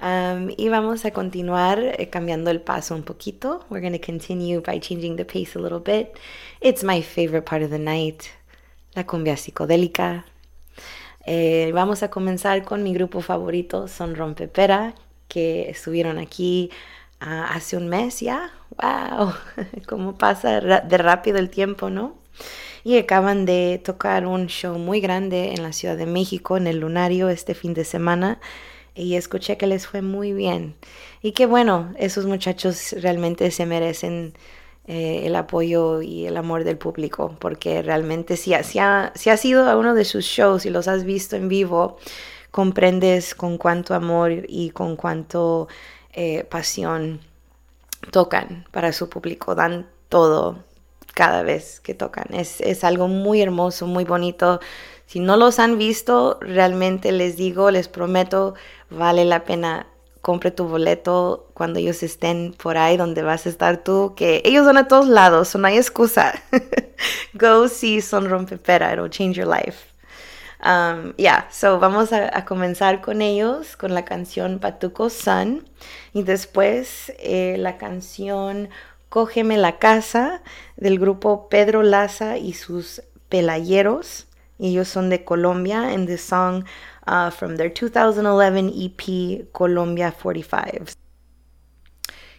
Um, 0.00 0.52
y 0.56 0.68
vamos 0.68 1.04
a 1.04 1.10
continuar 1.10 1.80
eh, 1.80 2.08
cambiando 2.08 2.50
el 2.50 2.60
paso 2.60 2.94
un 2.94 3.02
poquito. 3.02 3.64
We're 3.68 3.80
going 3.80 3.98
to 3.98 3.98
continue 3.98 4.60
by 4.60 4.78
changing 4.78 5.16
the 5.16 5.24
pace 5.24 5.56
a 5.56 5.58
little 5.58 5.80
bit. 5.80 6.16
It's 6.60 6.84
my 6.84 7.02
favorite 7.02 7.46
part 7.46 7.62
of 7.62 7.70
the 7.70 7.80
night, 7.80 8.30
la 8.98 9.06
cumbia 9.06 9.36
psicodélica. 9.36 10.24
Eh, 11.24 11.70
vamos 11.72 12.02
a 12.02 12.10
comenzar 12.10 12.64
con 12.64 12.82
mi 12.82 12.92
grupo 12.92 13.20
favorito, 13.20 13.86
Son 13.86 14.16
Rompepera, 14.16 14.92
que 15.28 15.70
estuvieron 15.70 16.18
aquí 16.18 16.70
ah, 17.20 17.48
hace 17.54 17.76
un 17.76 17.88
mes 17.88 18.18
ya. 18.18 18.50
¡Wow! 18.76 19.34
Cómo 19.88 20.18
pasa 20.18 20.60
de 20.60 20.98
rápido 20.98 21.38
el 21.38 21.48
tiempo, 21.48 21.90
¿no? 21.90 22.16
Y 22.82 22.98
acaban 22.98 23.46
de 23.46 23.80
tocar 23.84 24.26
un 24.26 24.48
show 24.48 24.76
muy 24.78 25.00
grande 25.00 25.52
en 25.52 25.62
la 25.62 25.72
Ciudad 25.72 25.96
de 25.96 26.06
México, 26.06 26.56
en 26.56 26.66
el 26.66 26.80
Lunario, 26.80 27.28
este 27.28 27.54
fin 27.54 27.74
de 27.74 27.84
semana. 27.84 28.40
Y 28.96 29.14
escuché 29.14 29.56
que 29.56 29.68
les 29.68 29.86
fue 29.86 30.02
muy 30.02 30.32
bien. 30.32 30.74
Y 31.22 31.32
que 31.32 31.46
bueno, 31.46 31.94
esos 31.98 32.26
muchachos 32.26 32.96
realmente 33.00 33.52
se 33.52 33.64
merecen 33.64 34.34
eh, 34.90 35.26
el 35.26 35.36
apoyo 35.36 36.00
y 36.00 36.24
el 36.24 36.38
amor 36.38 36.64
del 36.64 36.78
público, 36.78 37.36
porque 37.40 37.82
realmente 37.82 38.38
si, 38.38 38.54
si, 38.62 38.78
ha, 38.78 39.12
si 39.14 39.28
has 39.28 39.44
ido 39.44 39.68
a 39.68 39.76
uno 39.76 39.92
de 39.92 40.06
sus 40.06 40.24
shows 40.24 40.64
y 40.64 40.70
los 40.70 40.88
has 40.88 41.04
visto 41.04 41.36
en 41.36 41.48
vivo, 41.48 41.98
comprendes 42.50 43.34
con 43.34 43.58
cuánto 43.58 43.94
amor 43.94 44.32
y 44.48 44.70
con 44.70 44.96
cuánto 44.96 45.68
eh, 46.14 46.44
pasión 46.44 47.20
tocan 48.10 48.64
para 48.70 48.94
su 48.94 49.10
público, 49.10 49.54
dan 49.54 49.90
todo 50.08 50.64
cada 51.12 51.42
vez 51.42 51.80
que 51.80 51.92
tocan. 51.92 52.32
Es, 52.32 52.62
es 52.62 52.82
algo 52.82 53.08
muy 53.08 53.42
hermoso, 53.42 53.86
muy 53.86 54.04
bonito. 54.04 54.58
Si 55.04 55.20
no 55.20 55.36
los 55.36 55.58
han 55.58 55.76
visto, 55.76 56.38
realmente 56.40 57.12
les 57.12 57.36
digo, 57.36 57.70
les 57.70 57.88
prometo, 57.88 58.54
vale 58.88 59.26
la 59.26 59.44
pena 59.44 59.86
compre 60.20 60.50
tu 60.50 60.64
boleto 60.64 61.48
cuando 61.54 61.78
ellos 61.78 62.02
estén 62.02 62.54
por 62.54 62.76
ahí 62.76 62.96
donde 62.96 63.22
vas 63.22 63.46
a 63.46 63.48
estar 63.48 63.78
tú, 63.78 64.14
que 64.16 64.42
ellos 64.44 64.66
van 64.66 64.76
a 64.76 64.88
todos 64.88 65.08
lados, 65.08 65.54
no 65.54 65.66
hay 65.66 65.76
excusa. 65.76 66.34
Go 67.34 67.68
see 67.68 68.00
Son 68.00 68.28
Rompepera, 68.28 68.92
it'll 68.92 69.10
change 69.10 69.36
your 69.36 69.48
life. 69.48 69.86
Um, 70.60 71.14
yeah, 71.16 71.46
so 71.50 71.78
vamos 71.78 72.12
a, 72.12 72.44
comenzar 72.44 73.00
con 73.00 73.22
ellos, 73.22 73.76
con 73.76 73.94
la 73.94 74.04
canción 74.04 74.58
Patuco 74.58 75.08
Sun 75.08 75.68
y 76.12 76.24
después 76.24 77.12
eh, 77.20 77.56
la 77.58 77.78
canción 77.78 78.68
Cógeme 79.08 79.56
la 79.56 79.78
casa 79.78 80.42
del 80.76 80.98
grupo 80.98 81.48
Pedro 81.48 81.82
Laza 81.82 82.36
y 82.36 82.52
sus 82.52 83.02
Pelayeros. 83.30 84.26
Ellos 84.58 84.88
son 84.88 85.08
de 85.08 85.24
Colombia 85.24 85.94
and 85.94 86.06
the 86.06 86.18
song 86.18 86.64
uh, 87.08 87.30
from 87.30 87.56
their 87.56 87.70
2011 87.70 88.68
EP 88.76 89.50
Colombia 89.52 90.12
45. 90.12 90.94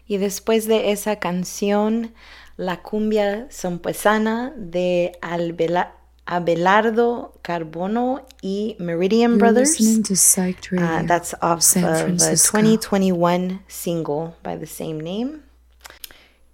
Y 0.07 0.17
después 0.17 0.67
de 0.67 0.91
esa 0.91 1.17
canción, 1.17 2.13
la 2.57 2.81
cumbia 2.81 3.47
zampuesana 3.51 4.53
de 4.55 5.11
Albela 5.21 5.95
Abelardo 6.25 7.33
Carbono 7.41 8.25
y 8.41 8.75
Meridian 8.79 9.31
You're 9.31 9.39
Brothers. 9.39 9.79
listening 9.79 10.03
to 10.03 10.13
Psyched 10.15 10.71
Radio, 10.71 10.85
Uh, 10.85 11.03
that's 11.07 11.33
off 11.41 11.61
San 11.63 11.83
of 11.85 11.93
the 11.97 12.03
Francisco. 12.03 12.51
2021 12.59 13.61
single 13.67 14.35
by 14.43 14.55
the 14.55 14.67
same 14.67 14.99
name. 15.01 15.41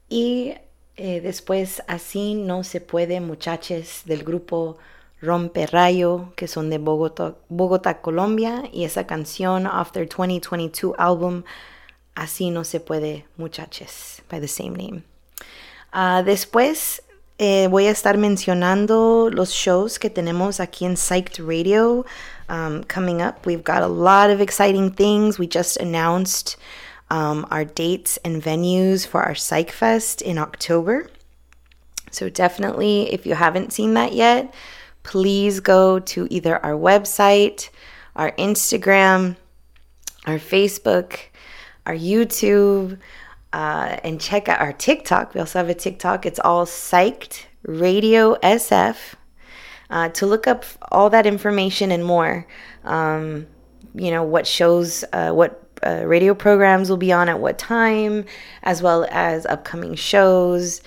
Y 0.09 0.55
eh, 0.95 1.19
después 1.21 1.81
Así 1.87 2.35
no 2.35 2.63
se 2.63 2.79
puede, 2.79 3.19
muchachos, 3.19 4.03
del 4.05 4.23
grupo 4.23 4.77
Rompe 5.25 5.65
Rayo, 5.65 6.33
que 6.35 6.47
son 6.47 6.69
de 6.69 6.77
Bogotá, 6.77 7.35
Bogotá, 7.49 8.01
Colombia. 8.01 8.63
Y 8.71 8.85
esa 8.85 9.05
canción 9.05 9.65
off 9.67 9.91
their 9.91 10.07
2022 10.07 10.93
album, 10.97 11.43
Así 12.15 12.49
no 12.49 12.63
se 12.63 12.79
puede, 12.79 13.25
muchachos, 13.37 14.21
by 14.29 14.39
the 14.39 14.47
same 14.47 14.73
name. 14.77 15.03
Ah, 15.91 16.23
después 16.25 17.01
eh, 17.37 17.67
voy 17.69 17.87
a 17.87 17.91
estar 17.91 18.17
mencionando 18.17 19.29
los 19.29 19.51
shows 19.51 19.99
que 19.99 20.09
tenemos 20.09 20.61
aquí 20.61 20.85
en 20.85 20.95
Psyched 20.95 21.39
Radio 21.39 22.05
um, 22.47 22.83
coming 22.83 23.21
up. 23.21 23.45
We've 23.45 23.63
got 23.63 23.83
a 23.83 23.87
lot 23.87 24.29
of 24.29 24.39
exciting 24.39 24.91
things. 24.91 25.37
We 25.37 25.45
just 25.45 25.75
announced 25.77 26.55
um, 27.09 27.45
our 27.51 27.65
dates 27.65 28.17
and 28.23 28.41
venues 28.41 29.05
for 29.05 29.21
our 29.21 29.35
Psych 29.35 29.71
Fest 29.71 30.21
in 30.21 30.37
October. 30.37 31.09
So 32.11 32.29
definitely, 32.29 33.11
if 33.11 33.25
you 33.25 33.35
haven't 33.35 33.73
seen 33.73 33.93
that 33.95 34.13
yet, 34.13 34.53
please 35.05 35.59
go 35.59 35.99
to 35.99 36.27
either 36.31 36.57
our 36.65 36.73
website, 36.73 37.69
our 38.15 38.31
Instagram, 38.33 39.37
our 40.25 40.39
Facebook, 40.39 41.19
our 41.85 41.93
YouTube, 41.93 42.97
uh, 43.53 43.97
and 44.03 44.19
check 44.19 44.49
out 44.49 44.59
our 44.59 44.73
TikTok. 44.73 45.35
We 45.35 45.39
also 45.39 45.59
have 45.59 45.69
a 45.69 45.75
TikTok. 45.75 46.25
It's 46.25 46.39
all 46.39 46.65
Psyched 46.65 47.45
Radio 47.63 48.35
SF. 48.41 49.13
Uh, 49.91 50.09
to 50.09 50.25
look 50.25 50.47
up 50.47 50.65
all 50.91 51.11
that 51.11 51.27
information 51.27 51.91
and 51.91 52.03
more. 52.03 52.47
Um, 52.83 53.45
you 53.93 54.09
know, 54.09 54.23
what 54.23 54.47
shows, 54.47 55.05
uh, 55.13 55.31
what 55.31 55.61
uh, 55.85 56.03
radio 56.07 56.33
programs 56.33 56.89
will 56.89 56.97
be 56.97 57.11
on 57.11 57.29
at 57.29 57.39
what 57.39 57.59
time, 57.59 58.25
as 58.63 58.81
well 58.81 59.05
as 59.11 59.45
upcoming 59.45 59.93
shows 59.93 60.81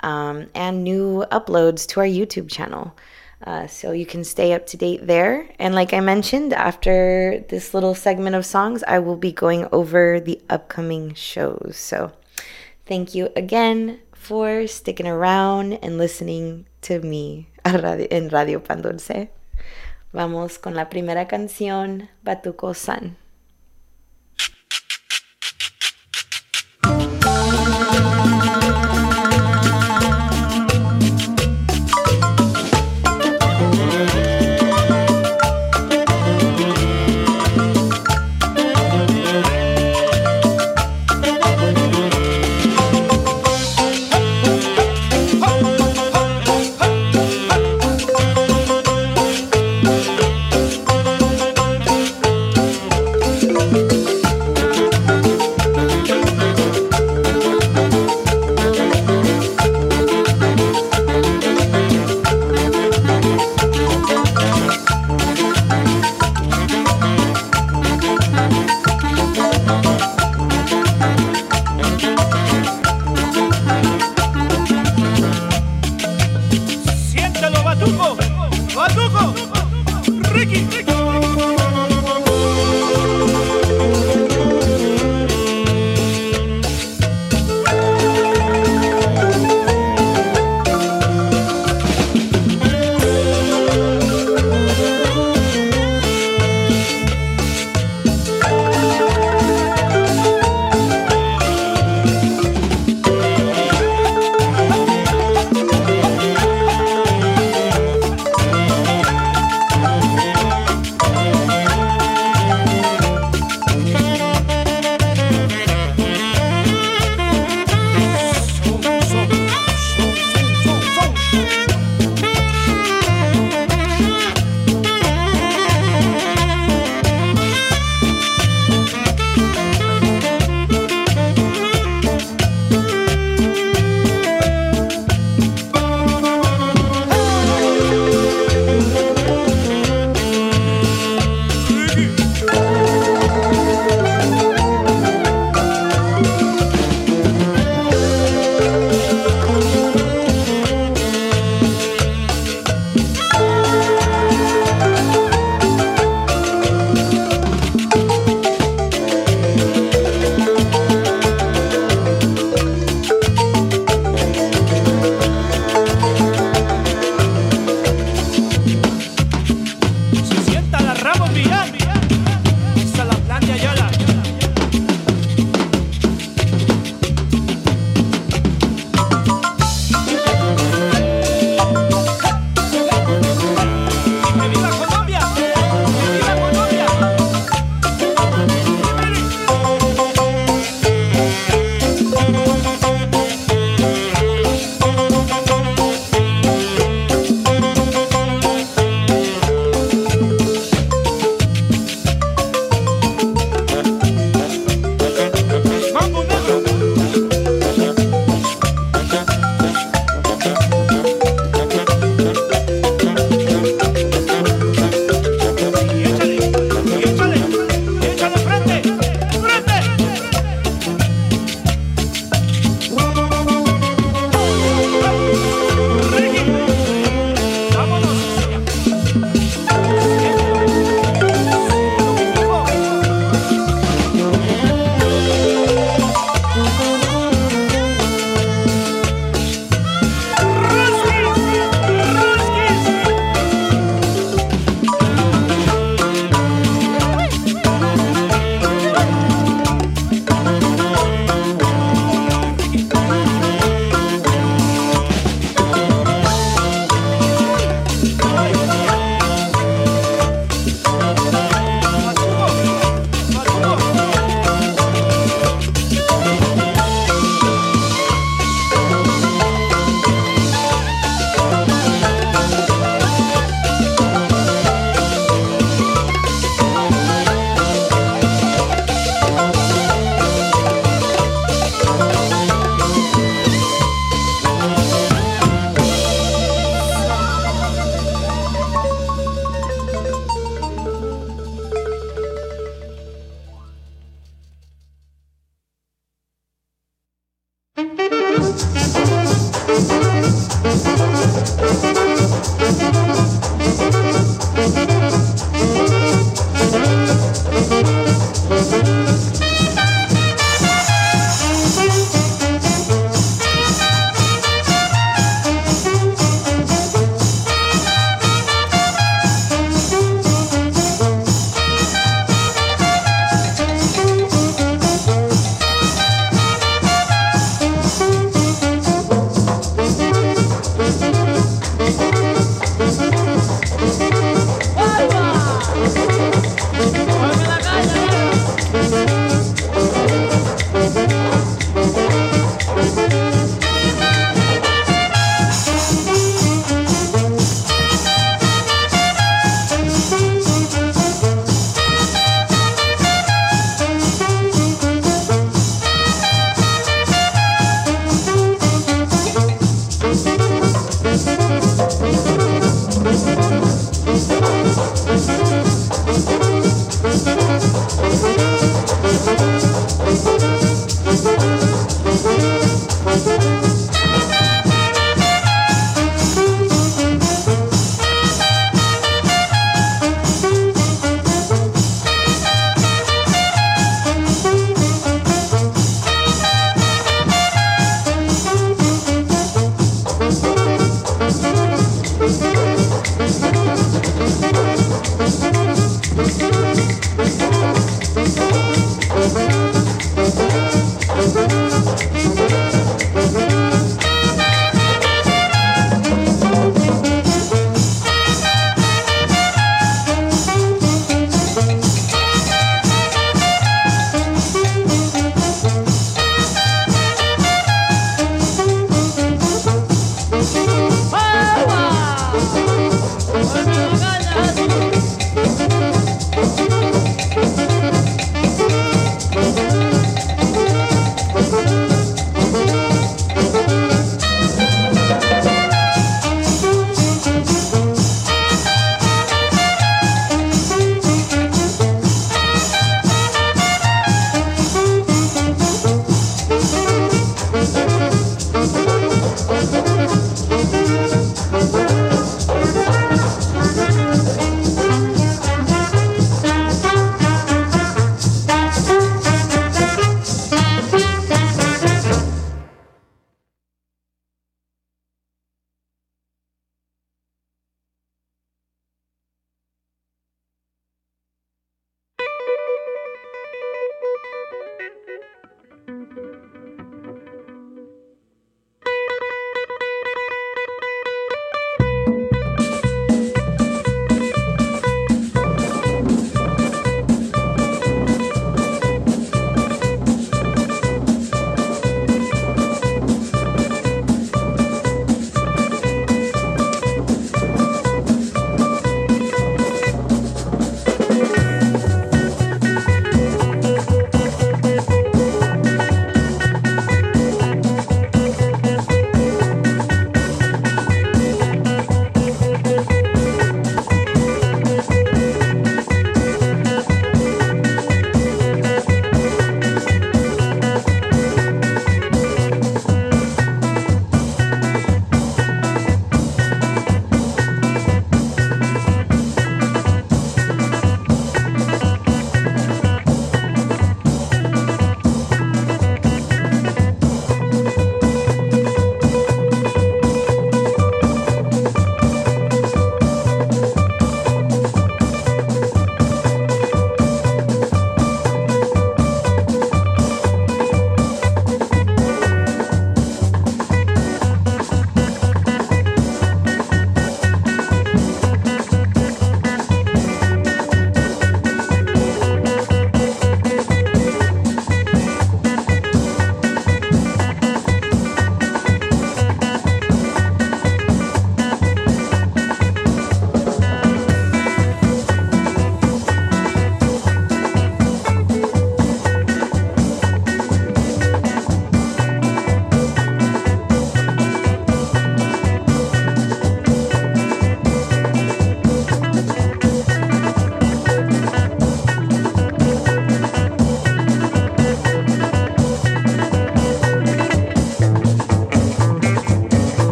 um, 0.00 0.46
and 0.54 0.84
new 0.84 1.24
uploads 1.32 1.88
to 1.88 2.00
our 2.00 2.06
YouTube 2.06 2.48
channel. 2.48 2.94
Uh, 3.44 3.66
so 3.66 3.92
you 3.92 4.06
can 4.06 4.24
stay 4.24 4.54
up 4.54 4.66
to 4.66 4.76
date 4.76 5.06
there. 5.06 5.46
And 5.58 5.74
like 5.74 5.92
I 5.92 6.00
mentioned, 6.00 6.54
after 6.54 7.44
this 7.50 7.74
little 7.74 7.94
segment 7.94 8.34
of 8.34 8.46
songs, 8.46 8.82
I 8.88 8.98
will 9.00 9.16
be 9.16 9.32
going 9.32 9.68
over 9.70 10.18
the 10.18 10.40
upcoming 10.48 11.12
shows. 11.12 11.76
So 11.76 12.12
thank 12.86 13.14
you 13.14 13.28
again 13.36 14.00
for 14.14 14.66
sticking 14.66 15.06
around 15.06 15.74
and 15.84 15.98
listening 15.98 16.64
to 16.82 17.00
me 17.00 17.50
a 17.66 17.76
radio- 17.78 18.08
en 18.10 18.30
Radio 18.30 18.60
Pan 18.60 18.80
Dulce. 18.80 19.28
Vamos 20.14 20.58
con 20.58 20.74
la 20.74 20.88
primera 20.88 21.26
canción, 21.26 22.08
Batuco 22.24 22.72
San. 22.74 23.16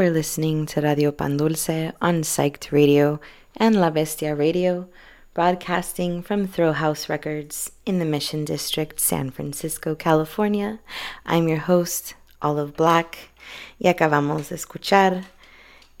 You're 0.00 0.10
listening 0.10 0.66
to 0.66 0.80
Radio 0.80 1.12
Pan 1.12 1.36
Dulce 1.36 1.92
on 2.02 2.22
Psyched 2.22 2.72
Radio 2.72 3.20
and 3.56 3.80
La 3.80 3.90
Bestia 3.90 4.34
Radio, 4.34 4.88
broadcasting 5.34 6.20
from 6.20 6.48
Throw 6.48 6.72
House 6.72 7.08
Records 7.08 7.70
in 7.86 8.00
the 8.00 8.04
Mission 8.04 8.44
District, 8.44 8.98
San 8.98 9.30
Francisco, 9.30 9.94
California. 9.94 10.80
I'm 11.24 11.46
your 11.46 11.58
host, 11.58 12.14
Olive 12.42 12.76
Black, 12.76 13.30
y 13.78 13.88
acabamos 13.88 14.48
de 14.48 14.56
escuchar 14.56 15.26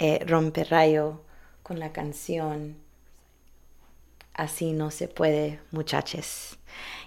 eh, 0.00 0.18
Rompe 0.26 0.64
Rayo 0.68 1.20
con 1.62 1.78
la 1.78 1.90
canción 1.90 2.74
Así 4.36 4.72
no 4.72 4.90
se 4.90 5.06
puede, 5.06 5.60
muchachos. 5.70 6.58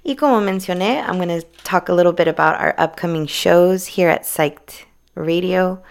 Y 0.04 0.16
como 0.16 0.40
mencioné, 0.40 1.04
I'm 1.06 1.18
going 1.18 1.28
to 1.28 1.46
talk 1.66 1.90
a 1.90 1.94
little 1.94 2.14
bit 2.14 2.30
about 2.30 2.60
our 2.60 2.74
upcoming 2.78 3.28
shows 3.28 3.86
here 3.98 4.10
at 4.10 4.24
Psyched 4.24 4.86
Radio. 5.16 5.84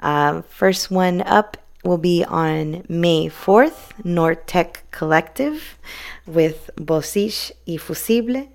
Uh, 0.00 0.42
first 0.42 0.90
one 0.90 1.22
up 1.22 1.56
will 1.84 1.98
be 1.98 2.24
on 2.24 2.84
May 2.88 3.28
4th, 3.28 3.92
Nortec 4.04 4.82
Collective 4.90 5.78
with 6.26 6.70
Bosish 6.76 7.52
y 7.66 7.76
Fusible. 7.76 8.48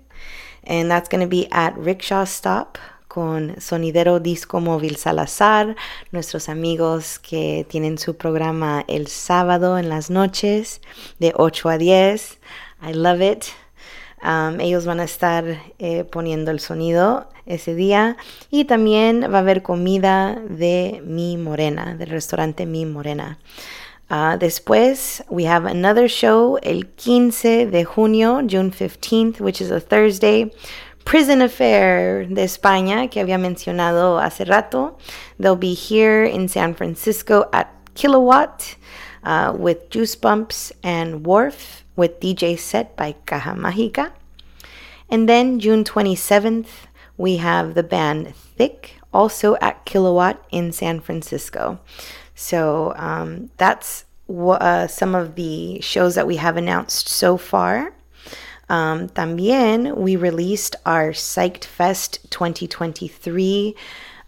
And 0.64 0.90
that's 0.90 1.08
going 1.08 1.20
to 1.20 1.28
be 1.28 1.50
at 1.52 1.76
Rickshaw 1.76 2.24
Stop 2.24 2.78
con 3.08 3.56
Sonidero 3.60 4.22
Disco 4.22 4.60
Móvil 4.60 4.96
Salazar, 4.96 5.74
nuestros 6.12 6.48
amigos 6.48 7.18
que 7.18 7.64
tienen 7.68 7.98
su 7.98 8.16
programa 8.16 8.84
el 8.88 9.06
sábado 9.06 9.78
en 9.78 9.88
las 9.88 10.10
noches 10.10 10.80
de 11.18 11.32
8 11.34 11.68
a 11.70 11.78
10. 11.78 12.38
I 12.82 12.92
love 12.92 13.22
it. 13.22 13.46
Um, 14.26 14.60
ellos 14.60 14.86
van 14.86 14.98
a 14.98 15.04
estar 15.04 15.44
eh, 15.78 16.02
poniendo 16.02 16.50
el 16.50 16.58
sonido 16.58 17.28
ese 17.46 17.76
día 17.76 18.16
y 18.50 18.64
también 18.64 19.22
va 19.32 19.36
a 19.36 19.40
haber 19.40 19.62
comida 19.62 20.34
de 20.48 21.00
Mi 21.06 21.36
Morena, 21.36 21.94
del 21.94 22.10
restaurante 22.10 22.66
Mi 22.66 22.86
Morena. 22.86 23.38
Uh, 24.10 24.36
después, 24.36 25.22
we 25.30 25.46
have 25.46 25.64
another 25.64 26.08
show 26.08 26.58
el 26.64 26.88
15 26.96 27.66
de 27.66 27.84
junio, 27.84 28.40
June 28.48 28.72
15th, 28.72 29.40
which 29.40 29.60
is 29.60 29.70
a 29.70 29.80
Thursday. 29.80 30.50
Prison 31.04 31.40
Affair 31.40 32.26
de 32.26 32.42
España, 32.42 33.08
que 33.08 33.20
había 33.20 33.38
mencionado 33.38 34.18
hace 34.18 34.44
rato. 34.44 34.98
They'll 35.38 35.54
be 35.54 35.74
here 35.74 36.24
in 36.24 36.48
San 36.48 36.74
Francisco 36.74 37.48
at 37.52 37.68
Kilowatt 37.94 38.74
uh, 39.22 39.52
with 39.56 39.88
Juice 39.90 40.16
Bumps 40.16 40.72
and 40.82 41.24
Wharf 41.24 41.85
with 41.96 42.20
DJ 42.20 42.58
set 42.58 42.96
by 42.96 43.16
Caja 43.26 43.54
Mágica. 43.56 44.12
And 45.08 45.28
then 45.28 45.58
June 45.58 45.84
27th, 45.84 46.68
we 47.16 47.38
have 47.38 47.74
the 47.74 47.82
band 47.82 48.34
Thick, 48.34 48.96
also 49.12 49.56
at 49.56 49.84
Kilowatt 49.84 50.44
in 50.50 50.72
San 50.72 51.00
Francisco. 51.00 51.80
So 52.34 52.92
um, 52.96 53.50
that's 53.56 54.04
uh, 54.28 54.86
some 54.86 55.14
of 55.14 55.34
the 55.34 55.80
shows 55.80 56.14
that 56.14 56.26
we 56.26 56.36
have 56.36 56.56
announced 56.56 57.08
so 57.08 57.36
far. 57.36 57.94
Um, 58.68 59.08
también 59.08 59.96
we 59.96 60.16
released 60.16 60.74
our 60.84 61.10
Psyched 61.10 61.64
Fest 61.64 62.26
2023 62.30 63.76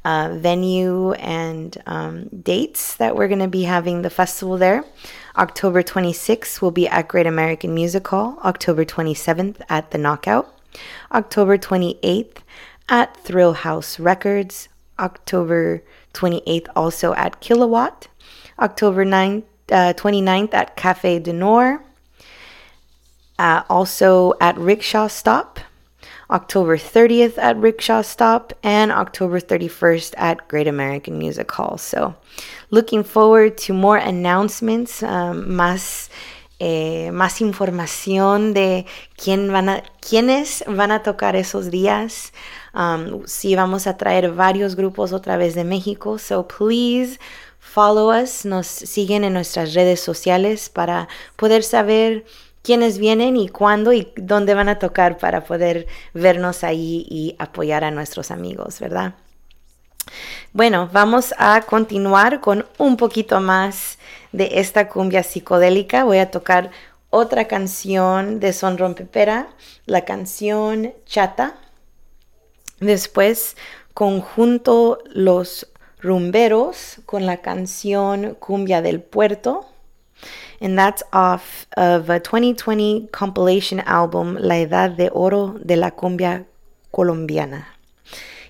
uh, 0.09 0.35
venue 0.39 1.13
and 1.13 1.77
um, 1.85 2.29
dates 2.29 2.97
that 2.97 3.15
we're 3.15 3.29
going 3.29 3.47
to 3.51 3.57
be 3.61 3.65
having 3.65 4.01
the 4.01 4.09
festival 4.09 4.57
there. 4.57 4.83
October 5.37 5.83
26th 5.83 6.63
will 6.63 6.71
be 6.71 6.89
at 6.89 7.09
Great 7.09 7.27
American 7.27 7.75
Music 7.75 8.09
Hall. 8.09 8.39
October 8.43 8.87
27th 8.87 9.61
at 9.69 9.91
the 9.91 9.99
Knockout. 9.99 10.49
October 11.13 11.59
28th 11.59 12.39
at 12.89 13.15
Thrill 13.19 13.53
House 13.53 14.01
Records. 14.01 14.71
October 14.99 15.83
28th 16.15 16.69
also 16.75 17.13
at 17.13 17.41
Kilowatt. 17.41 18.09
October 18.59 19.05
9th, 19.05 19.45
uh, 19.71 19.93
29th 19.93 20.55
at 20.55 20.75
Cafe 20.75 21.19
de 21.19 21.35
Nord. 21.35 21.81
Uh, 23.39 23.63
also 23.69 24.33
at 24.41 24.57
Rickshaw 24.57 25.07
Stop, 25.07 25.61
October 26.31 26.77
30th 26.77 27.39
at 27.39 27.57
Rickshaw 27.57 28.03
Stop, 28.03 28.53
and 28.63 28.93
October 28.93 29.41
31st 29.41 30.15
at 30.17 30.47
Great 30.49 30.69
American 30.69 31.19
Music 31.19 31.51
Hall. 31.53 31.79
So, 31.79 32.15
looking 32.71 33.03
forward 33.03 33.57
to 33.59 33.73
more 33.73 33.97
announcements, 33.97 35.03
um, 35.03 35.49
más, 35.49 36.11
eh, 36.61 37.11
más 37.13 37.41
información 37.41 38.53
de 38.53 38.85
quién 39.17 39.51
van 39.51 39.69
a, 39.71 39.83
quiénes 40.01 40.63
van 40.67 40.91
a 40.91 41.03
tocar 41.03 41.35
esos 41.35 41.71
días. 41.71 42.33
Um, 42.75 43.25
sí, 43.27 43.57
vamos 43.57 43.87
a 43.87 43.97
traer 43.97 44.31
varios 44.31 44.77
grupos 44.77 45.13
otra 45.13 45.39
vez 45.39 45.55
de 45.55 45.65
México. 45.65 46.19
So, 46.19 46.47
please 46.47 47.19
follow 47.59 48.11
us, 48.11 48.45
nos 48.45 48.67
siguen 48.67 49.25
en 49.25 49.33
nuestras 49.33 49.75
redes 49.75 50.01
sociales 50.01 50.69
para 50.69 51.09
poder 51.37 51.63
saber 51.63 52.25
quiénes 52.63 52.99
vienen 52.99 53.37
y 53.37 53.49
cuándo 53.49 53.93
y 53.93 54.13
dónde 54.17 54.55
van 54.55 54.69
a 54.69 54.79
tocar 54.79 55.19
para 55.19 55.45
poder 55.45 55.87
vernos 56.15 56.65
ahí 56.65 57.07
y 57.09 57.37
apoyar 57.39 57.85
a 57.85 57.91
nuestros 57.91 58.31
amigos, 58.31 58.81
¿verdad? 58.81 59.15
Bueno, 60.53 60.89
vamos 60.93 61.35
a 61.39 61.61
continuar 61.63 62.41
con 62.41 62.67
un 62.79 62.97
poquito 62.97 63.41
más 63.41 63.99
de 64.33 64.51
esta 64.55 64.89
cumbia 64.89 65.23
psicodélica. 65.23 66.05
Voy 66.05 66.19
a 66.19 66.31
tocar 66.31 66.71
otra 67.11 67.47
canción 67.47 68.41
de 68.41 68.53
Son 68.53 68.79
Rompepera, 68.79 69.49
la 69.87 70.05
canción 70.05 70.95
Chata. 71.07 71.55
Después, 72.81 73.57
conjunto 73.95 74.99
Los 75.07 75.69
Rumberos 76.01 77.01
con 77.07 77.27
la 77.27 77.39
canción 77.39 78.37
Cumbia 78.39 78.83
del 78.83 79.01
Puerto 79.01 79.68
and 80.61 80.79
that's 80.79 81.03
off 81.13 81.67
of 81.77 82.11
a 82.11 82.21
2020 82.21 83.09
compilation 83.13 83.81
album 83.81 84.37
La 84.41 84.57
Edad 84.57 84.97
de 84.97 85.11
Oro 85.11 85.59
de 85.65 85.77
la 85.77 85.91
Cumbia 85.91 86.47
Colombiana. 86.93 87.67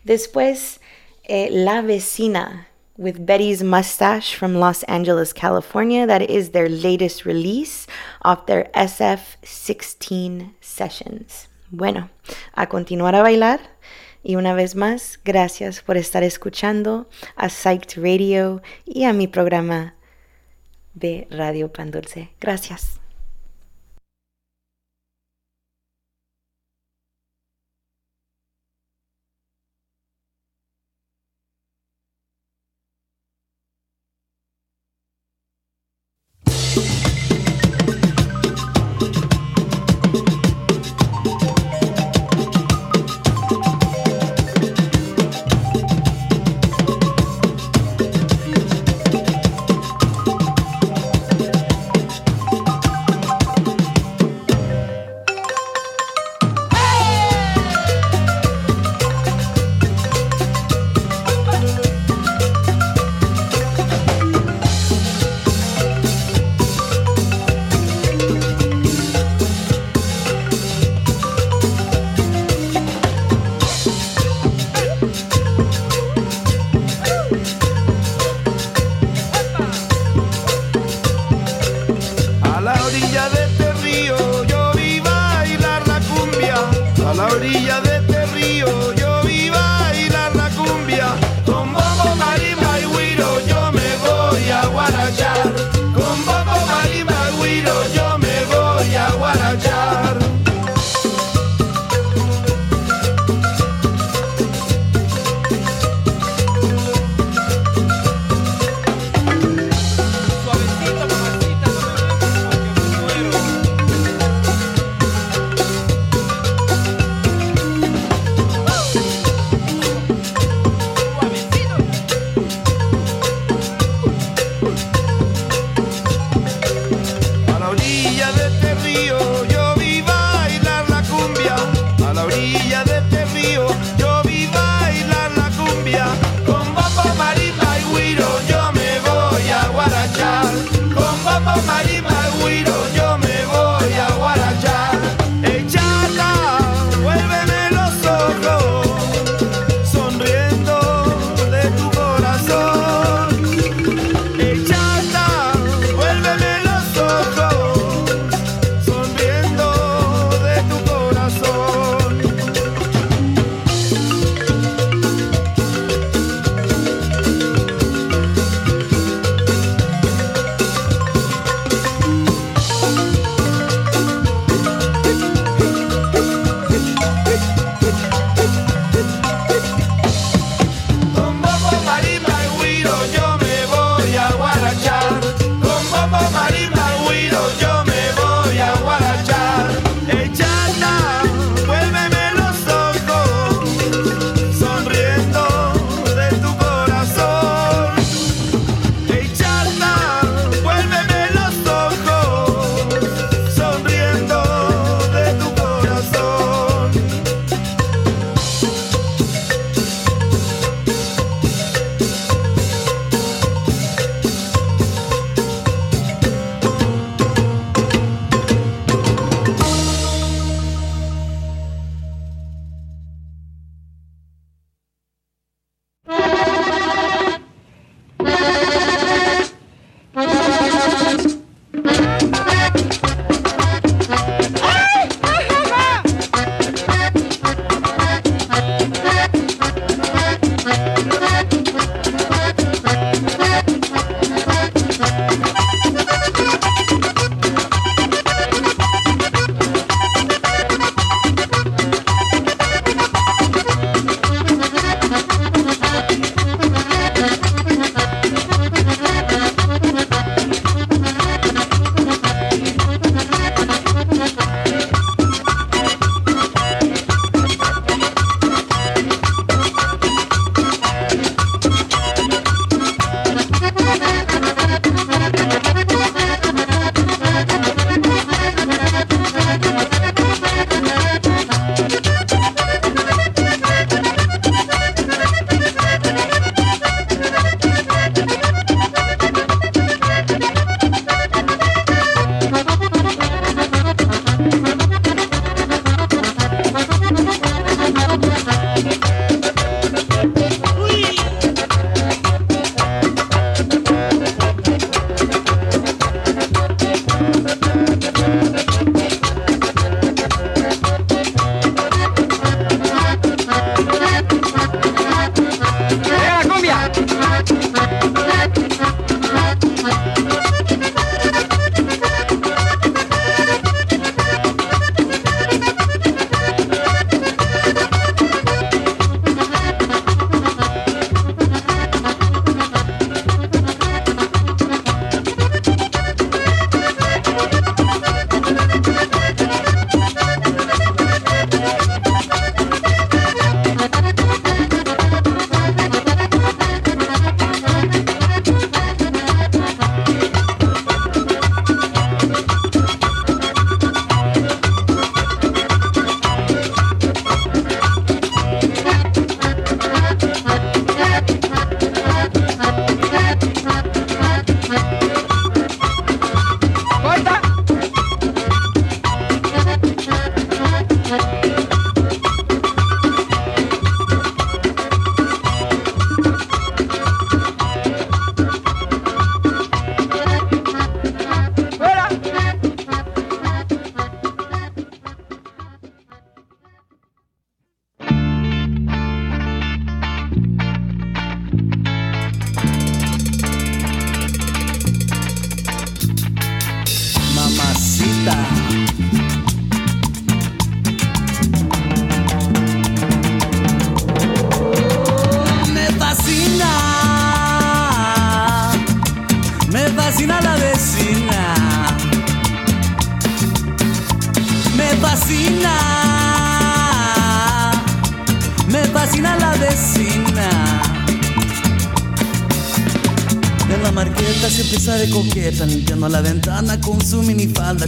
Después, 0.05 0.79
eh, 1.25 1.49
La 1.51 1.83
Vecina 1.83 2.67
with 2.97 3.25
Betty's 3.25 3.63
Mustache 3.63 4.35
from 4.35 4.57
Los 4.57 4.83
Angeles, 4.85 5.33
California. 5.33 6.07
That 6.07 6.23
is 6.23 6.51
their 6.51 6.69
latest 6.69 7.25
release 7.25 7.87
off 8.23 8.47
their 8.47 8.71
SF16 8.75 10.55
sessions. 10.61 11.49
Bueno, 11.71 12.11
a 12.55 12.67
continuar 12.67 13.15
a 13.15 13.23
bailar. 13.23 13.61
Y 14.25 14.35
una 14.35 14.53
vez 14.53 14.75
más, 14.75 15.19
gracias 15.25 15.81
por 15.81 15.97
estar 15.97 16.23
escuchando 16.23 17.07
a 17.37 17.49
Psyched 17.49 17.97
Radio 17.99 18.61
y 18.85 19.05
a 19.05 19.13
mi 19.13 19.29
programa 19.29 19.95
de 20.99 21.27
Radio 21.31 21.73
Pan 21.73 21.91
Dulce. 21.91 22.31
Gracias. 22.41 23.01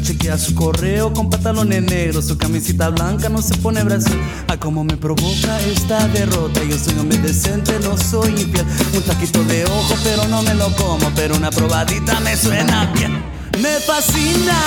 Chequea 0.03 0.39
su 0.39 0.55
correo 0.55 1.13
con 1.13 1.31
pantalones 1.31 1.83
negros, 1.83 2.27
su 2.27 2.37
camisita 2.37 2.89
blanca 2.91 3.29
no 3.29 3.43
se 3.43 3.55
pone 3.57 3.83
brazo. 3.83 4.11
A 4.49 4.57
cómo 4.57 4.83
me 4.85 4.97
provoca 4.97 5.61
esta 5.61 6.09
derrota. 6.09 6.63
Yo 6.65 6.79
soy 6.79 6.99
hombre 6.99 7.19
decente, 7.19 7.79
no 7.81 7.97
soy 7.97 8.31
infiel. 8.31 8.67
Un 8.95 9.03
taquito 9.03 9.45
de 9.45 9.65
ojo, 9.65 9.95
pero 10.03 10.27
no 10.29 10.43
me 10.43 10.55
lo 10.55 10.75
como. 10.77 11.11
Pero 11.15 11.37
una 11.37 11.51
probadita 11.51 12.19
me 12.21 12.37
suena 12.37 12.87
bien. 12.95 13.23
Me 13.61 13.79
fascina, 13.81 14.59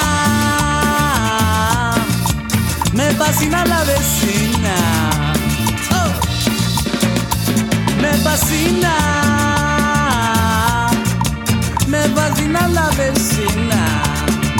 me 2.94 3.12
fascina 3.12 3.66
la 3.66 3.84
vecina. 3.84 5.34
Oh. 5.92 6.12
Me 8.02 8.14
fascina, 8.20 8.94
me 11.94 12.02
fascina 12.16 12.68
la 12.70 12.90
vecina, 12.98 14.02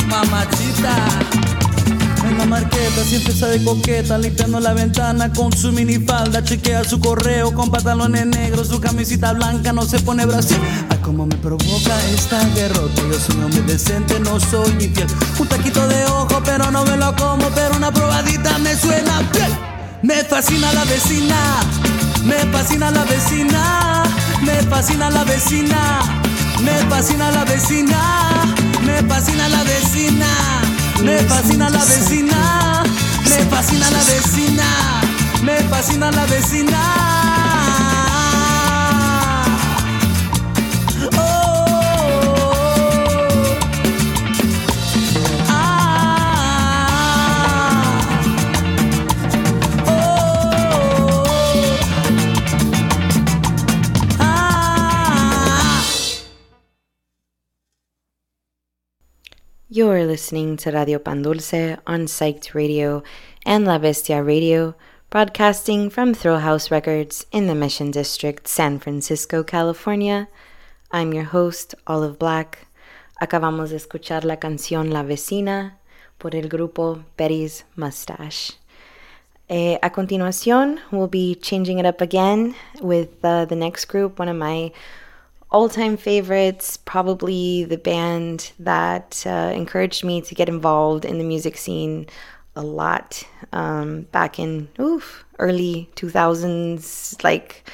mamachita. 0.08 0.96
En 2.28 2.38
la 2.38 2.46
marqueta 2.46 3.04
siempre 3.04 3.34
de 3.34 3.64
coqueta, 3.64 4.18
limpiando 4.20 4.60
la 4.60 4.74
ventana 4.74 5.34
con 5.34 5.52
su 5.52 5.72
minifalda, 5.72 6.44
chequea 6.44 6.84
su 6.84 7.00
correo 7.00 7.52
con 7.52 7.72
pantalones 7.72 8.28
negros, 8.28 8.68
su 8.68 8.80
camisita 8.80 9.34
blanca, 9.34 9.74
no 9.74 9.82
se 9.82 10.00
pone 10.00 10.28
brasil. 10.28 10.60
Ay, 10.90 11.00
cómo 11.02 11.26
me 11.26 11.36
provoca 11.38 11.96
esta 12.14 12.40
derrota, 12.50 13.02
yo 13.10 13.20
soy 13.20 13.38
un 13.38 13.46
hombre 13.46 13.62
decente, 13.64 14.20
no 14.20 14.40
soy 14.40 14.72
infiel. 14.80 15.08
Un 15.40 15.48
taquito 15.48 15.88
de 15.88 16.06
ojo, 16.06 16.40
pero 16.46 16.70
no 16.70 16.86
me 16.86 16.96
lo 16.98 17.16
como, 17.16 17.50
pero 17.56 17.76
una 17.76 17.92
probadita 17.92 18.60
me 18.60 18.76
suena 18.76 19.22
bien. 19.34 19.50
Me 20.04 20.24
fascina 20.24 20.72
la 20.74 20.86
vecina, 20.86 21.36
me 22.26 22.38
fascina 22.52 22.92
la 22.92 23.04
vecina, 23.06 24.04
me 24.44 24.62
fascina 24.70 25.10
la 25.10 25.24
vecina, 25.24 26.13
me 26.64 26.78
fascina 26.90 27.32
la 27.32 27.44
vecina, 27.46 28.00
me 28.86 29.04
fascina 29.08 29.48
la 29.50 29.64
vecina. 29.64 30.64
Me 31.04 31.18
fascina 31.28 31.70
la 31.70 31.84
vecina, 31.84 32.84
me 33.26 33.46
fascina 33.50 33.90
la 33.90 34.04
vecina, 34.06 34.64
me 35.42 35.58
fascina 35.70 36.12
la 36.12 36.26
vecina. 36.28 37.33
You're 59.76 60.06
listening 60.06 60.58
to 60.58 60.72
Radio 60.72 61.00
Pandulce 61.00 61.80
on 61.88 62.02
Psyched 62.06 62.54
Radio 62.54 63.02
and 63.44 63.66
La 63.66 63.80
Bestia 63.80 64.22
Radio, 64.22 64.76
broadcasting 65.10 65.90
from 65.90 66.14
Thrill 66.14 66.42
House 66.42 66.70
Records 66.70 67.26
in 67.32 67.48
the 67.48 67.56
Mission 67.56 67.90
District, 67.90 68.48
San 68.48 68.78
Francisco, 68.78 69.44
California. 69.44 70.28
I'm 70.92 71.12
your 71.12 71.24
host, 71.24 71.74
Olive 71.88 72.20
Black. 72.20 72.68
Acabamos 73.20 73.72
de 73.72 73.78
escuchar 73.78 74.26
la 74.26 74.36
canción 74.36 74.92
La 74.92 75.02
Vecina 75.02 75.80
por 76.20 76.36
el 76.36 76.50
grupo 76.50 77.04
Betty's 77.18 77.64
Mustache. 77.76 78.54
Eh, 79.50 79.80
a 79.82 79.90
continuación, 79.90 80.82
we'll 80.92 81.08
be 81.08 81.34
changing 81.34 81.80
it 81.80 81.88
up 81.88 82.00
again 82.00 82.54
with 82.80 83.26
uh, 83.26 83.46
the 83.46 83.56
next 83.56 83.86
group, 83.86 84.20
one 84.20 84.30
of 84.30 84.36
my 84.36 84.72
all 85.54 85.70
time 85.70 85.96
favorites, 85.96 86.78
probably 86.78 87.64
the 87.64 87.78
band 87.78 88.52
that 88.60 89.24
uh, 89.28 89.52
encouraged 89.54 90.04
me 90.04 90.20
to 90.20 90.34
get 90.34 90.50
involved 90.50 91.06
in 91.06 91.20
the 91.20 91.24
music 91.24 91.58
scene 91.58 92.08
a 92.56 92.62
lot 92.62 93.24
um, 93.52 94.02
back 94.12 94.40
in 94.40 94.68
oof, 94.80 95.24
early 95.38 95.90
2000s, 95.96 97.24
like 97.24 97.70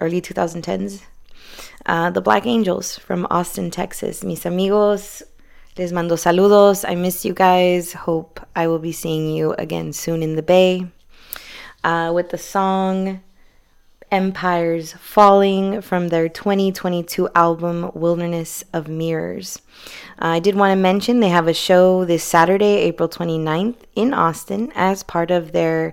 early 0.00 0.20
2010s. 0.20 1.02
Uh, 1.86 2.10
the 2.10 2.20
Black 2.20 2.44
Angels 2.44 2.98
from 2.98 3.26
Austin, 3.30 3.70
Texas. 3.70 4.24
Mis 4.24 4.44
amigos, 4.44 5.22
les 5.78 5.92
mando 5.92 6.16
saludos. 6.16 6.84
I 6.88 6.96
miss 6.96 7.24
you 7.24 7.34
guys. 7.34 7.92
Hope 7.92 8.40
I 8.54 8.66
will 8.66 8.78
be 8.80 8.92
seeing 8.92 9.30
you 9.30 9.52
again 9.54 9.92
soon 9.92 10.22
in 10.22 10.34
the 10.34 10.42
Bay. 10.42 10.86
Uh, 11.82 12.12
with 12.14 12.30
the 12.30 12.38
song 12.38 13.22
Empires 14.10 14.92
Falling 14.94 15.80
from 15.80 16.08
their 16.08 16.28
2022 16.28 17.28
album 17.34 17.90
Wilderness 17.94 18.64
of 18.72 18.88
Mirrors. 18.88 19.60
Uh, 20.20 20.26
I 20.26 20.40
did 20.40 20.56
want 20.56 20.72
to 20.72 20.76
mention 20.76 21.20
they 21.20 21.28
have 21.28 21.46
a 21.46 21.54
show 21.54 22.04
this 22.04 22.24
Saturday, 22.24 22.76
April 22.78 23.08
29th 23.08 23.76
in 23.94 24.12
Austin 24.12 24.72
as 24.74 25.02
part 25.02 25.30
of 25.30 25.52
their 25.52 25.92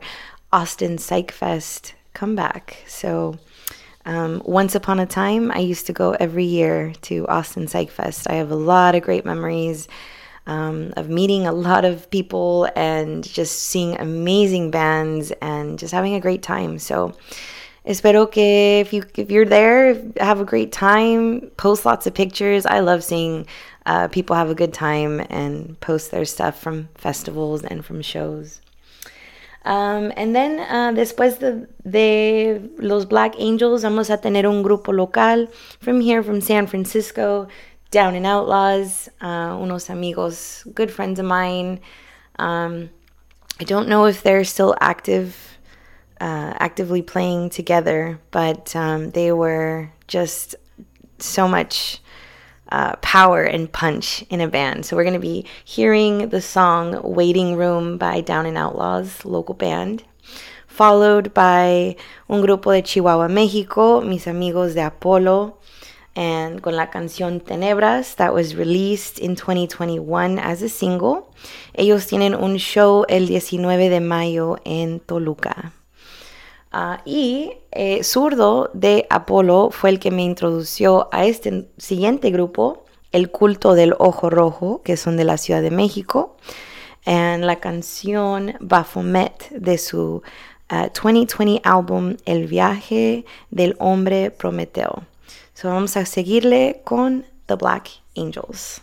Austin 0.52 0.98
Psych 0.98 1.32
Fest 1.32 1.94
comeback. 2.14 2.84
So, 2.88 3.38
um, 4.06 4.42
once 4.46 4.74
upon 4.74 5.00
a 5.00 5.06
time, 5.06 5.52
I 5.52 5.60
used 5.60 5.86
to 5.88 5.94
go 5.94 6.12
every 6.14 6.46
year 6.46 6.94
to 7.04 7.28
Austin 7.28 7.68
Psych 7.68 7.92
Fest. 7.92 8.28
I 8.30 8.36
have 8.36 8.52
a 8.52 8.56
lot 8.56 8.96
of 8.96 9.04
great 9.04 9.26
memories. 9.26 9.88
Um, 10.46 10.94
of 10.96 11.10
meeting 11.10 11.46
a 11.46 11.52
lot 11.52 11.84
of 11.84 12.10
people 12.10 12.70
and 12.74 13.22
just 13.22 13.64
seeing 13.64 14.00
amazing 14.00 14.72
bands 14.72 15.32
and 15.42 15.78
just 15.78 15.94
having 15.94 16.14
a 16.14 16.22
great 16.22 16.42
time. 16.42 16.80
So, 16.80 17.14
espero 17.88 18.30
que 18.30 18.82
if 18.82 18.94
you 18.94 19.04
if 19.16 19.32
you're 19.32 19.46
there, 19.46 19.96
have 20.20 20.40
a 20.40 20.46
great 20.46 20.72
time. 20.72 21.50
Post 21.58 21.86
lots 21.86 22.06
of 22.06 22.14
pictures. 22.14 22.66
I 22.66 22.80
love 22.82 23.04
seeing 23.04 23.48
uh, 23.86 24.10
people 24.10 24.36
have 24.36 24.50
a 24.50 24.56
good 24.56 24.74
time 24.74 25.26
and 25.30 25.80
post 25.80 26.12
their 26.12 26.26
stuff 26.26 26.60
from 26.60 26.90
festivals 26.96 27.64
and 27.64 27.84
from 27.84 28.02
shows. 28.02 28.62
Um, 29.64 30.14
and 30.16 30.34
then 30.34 30.60
uh, 30.60 30.92
después 30.94 31.40
de, 31.40 31.68
de, 31.90 32.62
los 32.78 33.04
Black 33.06 33.34
Angels, 33.38 33.82
vamos 33.84 34.10
a 34.10 34.18
tener 34.18 34.46
un 34.46 34.64
grupo 34.64 34.96
local 34.96 35.48
from 35.82 36.00
here, 36.00 36.24
from 36.24 36.40
San 36.40 36.68
Francisco, 36.68 37.50
Down 37.92 38.16
and 38.16 38.26
Outlaws, 38.26 39.10
uh, 39.20 39.58
unos 39.58 39.90
amigos, 39.90 40.64
good 40.74 40.90
friends 40.90 41.20
of 41.20 41.26
mine. 41.26 41.82
Um, 42.40 42.90
I 43.60 43.66
don't 43.66 43.90
know 43.90 44.06
if 44.06 44.24
they're 44.24 44.46
still 44.46 44.74
active 44.80 45.57
uh, 46.20 46.54
actively 46.60 47.02
playing 47.02 47.50
together, 47.50 48.20
but 48.32 48.76
um, 48.76 49.12
they 49.12 49.32
were 49.32 49.90
just 50.08 50.56
so 51.20 51.48
much 51.48 52.02
uh, 52.72 52.96
power 52.98 53.44
and 53.44 53.72
punch 53.72 54.24
in 54.30 54.42
a 54.42 54.48
band. 54.48 54.86
So 54.86 54.96
we're 54.96 55.04
going 55.04 55.14
to 55.14 55.20
be 55.20 55.46
hearing 55.64 56.30
the 56.30 56.42
song 56.42 57.00
Waiting 57.04 57.56
Room 57.56 57.98
by 57.98 58.22
Down 58.22 58.46
and 58.46 58.58
Outlaws, 58.58 59.26
local 59.26 59.56
band, 59.56 60.04
followed 60.68 61.34
by 61.34 61.96
un 62.30 62.42
grupo 62.42 62.74
de 62.74 62.82
Chihuahua, 62.82 63.28
México, 63.28 64.06
mis 64.06 64.28
amigos 64.28 64.74
de 64.74 64.82
Apolo, 64.82 65.58
and 66.16 66.62
con 66.64 66.76
la 66.76 66.88
canción 66.88 67.40
Tenebras 67.40 68.16
that 68.16 68.34
was 68.34 68.56
released 68.56 69.20
in 69.20 69.36
2021 69.36 70.40
as 70.40 70.62
a 70.64 70.70
single. 70.70 71.32
Ellos 71.78 72.08
tienen 72.08 72.34
un 72.34 72.58
show 72.58 73.06
el 73.08 73.28
19 73.28 73.90
de 73.90 74.00
mayo 74.00 74.58
en 74.66 75.00
Toluca. 75.00 75.74
Uh, 76.74 76.98
y 77.06 77.54
eh, 77.72 78.04
Zurdo 78.04 78.70
de 78.74 79.08
Apolo 79.10 79.70
fue 79.72 79.90
el 79.90 80.00
que 80.00 80.12
me 80.12 80.24
introdució 80.24 81.08
a 81.12 81.26
este 81.26 81.70
siguiente 81.78 82.30
grupo, 82.30 82.86
el 83.12 83.32
culto 83.32 83.74
del 83.74 83.96
ojo 84.00 84.30
rojo, 84.30 84.82
que 84.84 84.98
son 84.98 85.16
de 85.16 85.24
la 85.24 85.38
Ciudad 85.38 85.62
de 85.62 85.72
México, 85.72 86.36
en 87.06 87.46
la 87.48 87.58
canción 87.58 88.56
Baphomet 88.60 89.50
de 89.52 89.78
su 89.78 90.22
uh, 90.72 90.90
2020 90.94 91.62
álbum 91.64 92.18
El 92.26 92.48
viaje 92.48 93.26
del 93.50 93.76
hombre 93.80 94.32
Prometeo. 94.32 95.04
So 95.54 95.70
vamos 95.70 95.96
a 95.96 96.06
seguirle 96.06 96.82
con 96.84 97.26
The 97.46 97.56
Black 97.56 97.90
Angels. 98.16 98.82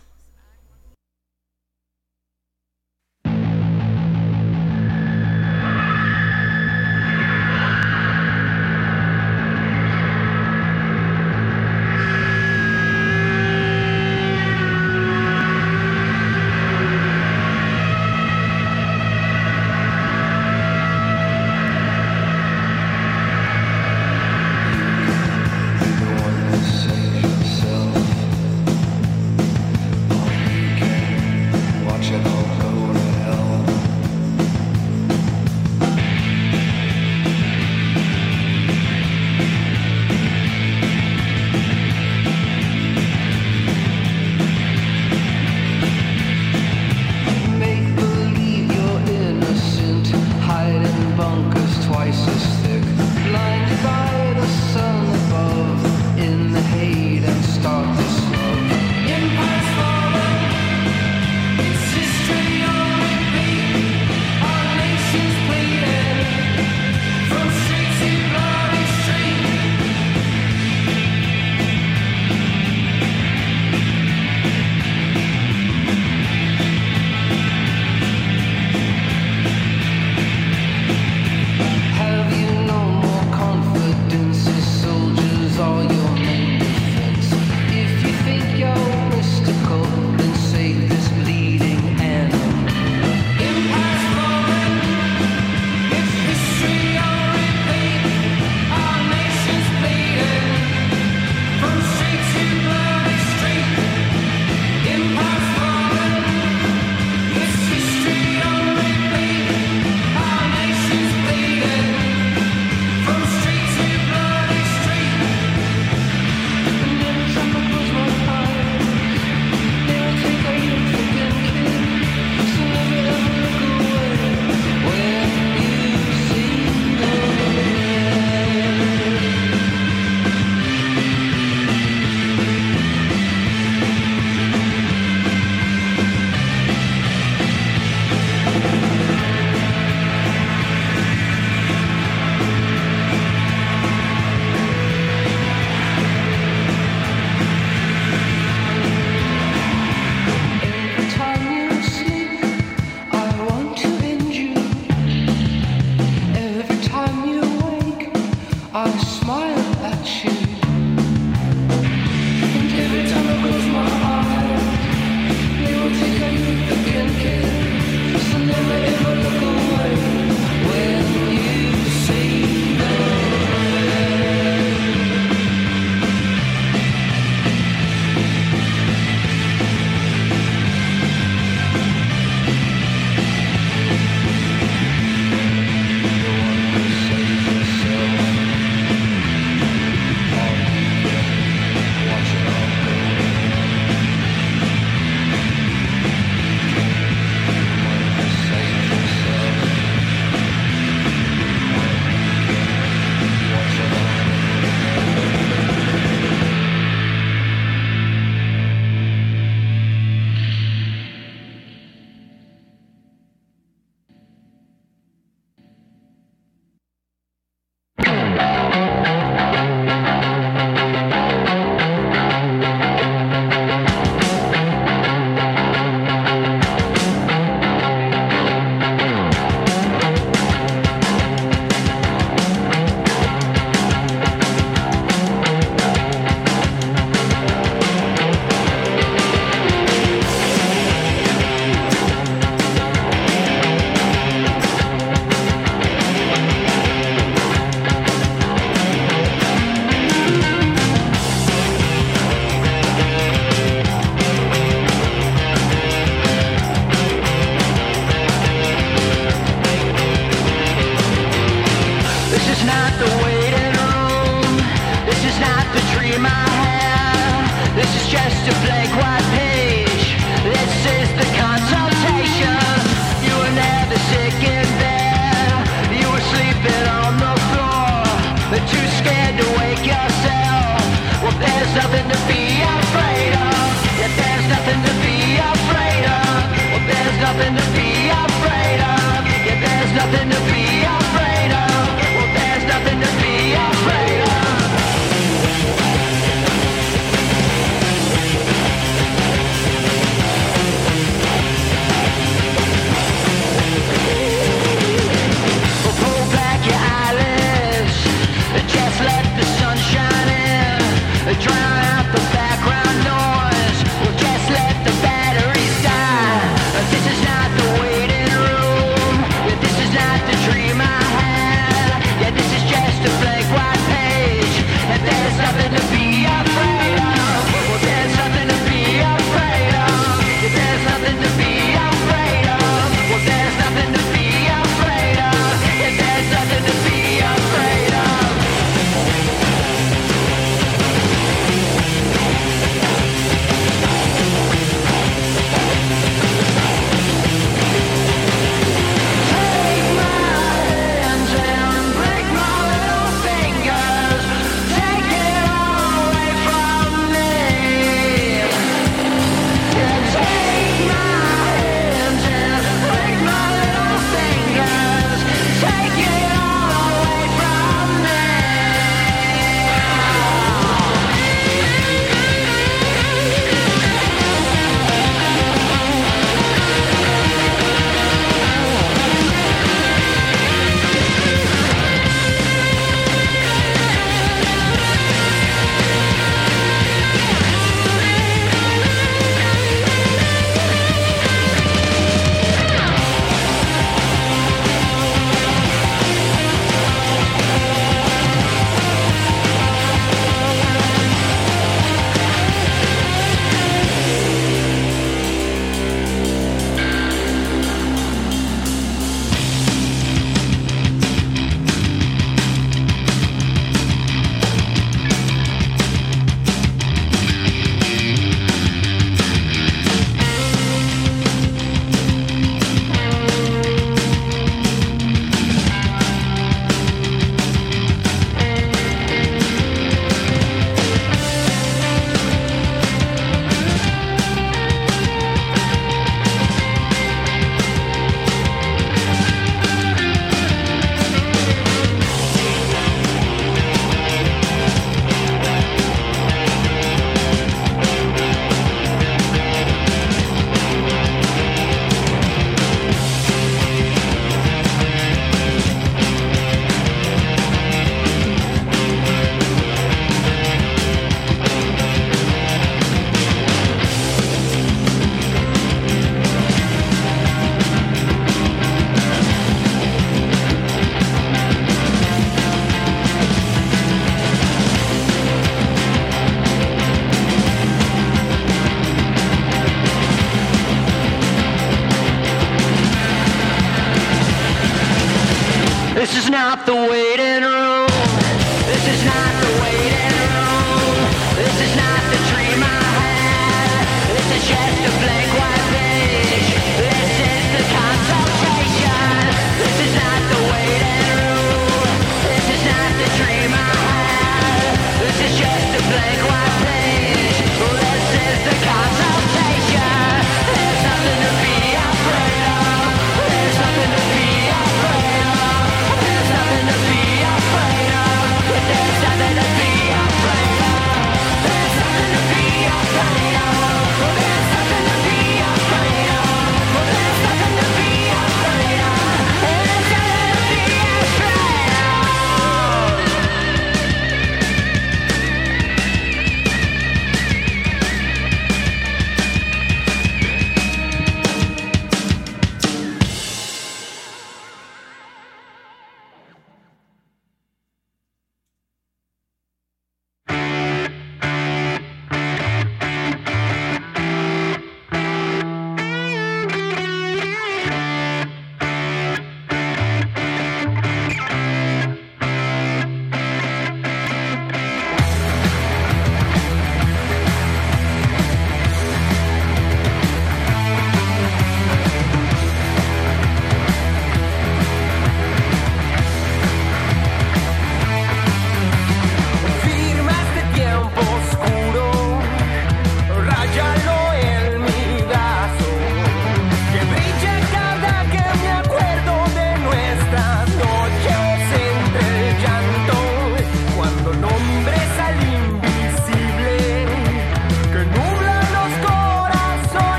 out 486.35 486.65
the 486.65 486.75
way. 486.75 487.14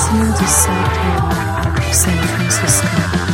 Listening 0.00 0.32
to 0.32 0.46
San 1.92 2.26
Francisco. 2.26 3.29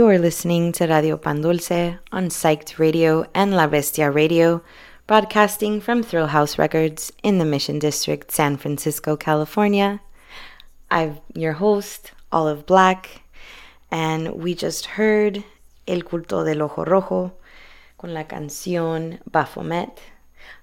You're 0.00 0.18
listening 0.18 0.72
to 0.72 0.86
Radio 0.86 1.18
Pan 1.18 1.42
Dulce 1.42 1.98
on 2.10 2.30
Psyched 2.30 2.78
Radio 2.78 3.26
and 3.34 3.54
La 3.54 3.66
Bestia 3.66 4.10
Radio, 4.10 4.62
broadcasting 5.06 5.78
from 5.82 6.02
Thrill 6.02 6.28
House 6.28 6.56
Records 6.56 7.12
in 7.22 7.36
the 7.36 7.44
Mission 7.44 7.78
District, 7.78 8.30
San 8.30 8.56
Francisco, 8.56 9.14
California. 9.18 10.00
I'm 10.90 11.18
your 11.34 11.52
host, 11.52 12.12
Olive 12.32 12.64
Black, 12.64 13.24
and 13.90 14.36
we 14.42 14.54
just 14.54 14.86
heard 14.96 15.44
El 15.86 16.00
Culto 16.00 16.46
del 16.46 16.62
Ojo 16.62 16.86
Rojo 16.86 17.32
con 17.98 18.14
la 18.14 18.24
canción 18.24 19.18
Baphomet. 19.30 20.00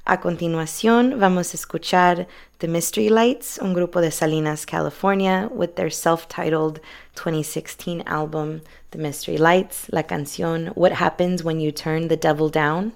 A 0.08 0.20
continuación, 0.20 1.20
vamos 1.20 1.54
a 1.54 1.58
escuchar 1.58 2.26
The 2.58 2.68
Mystery 2.68 3.10
Lights, 3.10 3.60
un 3.62 3.76
grupo 3.76 4.02
de 4.02 4.10
Salinas, 4.10 4.66
California, 4.66 5.48
with 5.52 5.76
their 5.76 5.92
self 5.92 6.28
titled 6.28 6.80
2016 7.14 8.02
album, 8.08 8.62
The 8.92 8.98
Mystery 8.98 9.38
Lights, 9.38 9.90
la 9.90 10.04
canción 10.04 10.72
What 10.76 10.94
Happens 10.94 11.44
When 11.44 11.60
You 11.60 11.72
Turn 11.72 12.08
the 12.08 12.18
Devil 12.18 12.50
Down. 12.50 12.94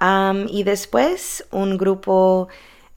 Um, 0.00 0.46
y 0.48 0.62
después, 0.62 1.44
un 1.50 1.78
grupo, 1.78 2.48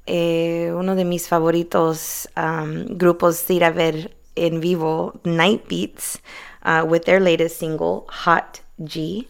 eh, 0.06 0.72
uno 0.76 0.95
de 0.95 1.06
mis 1.06 1.28
favoritos 1.28 2.30
um, 2.36 2.86
grupos 2.98 3.48
de 3.48 3.53
ir 3.53 3.64
a 3.64 3.72
ver 3.72 4.16
en 4.36 4.60
vivo, 4.60 5.20
Night 5.24 5.68
Beats, 5.68 6.20
uh, 6.66 6.86
with 6.86 7.02
their 7.02 7.22
latest 7.22 7.60
single, 7.60 8.06
Hot 8.26 8.61
G. 8.80 9.28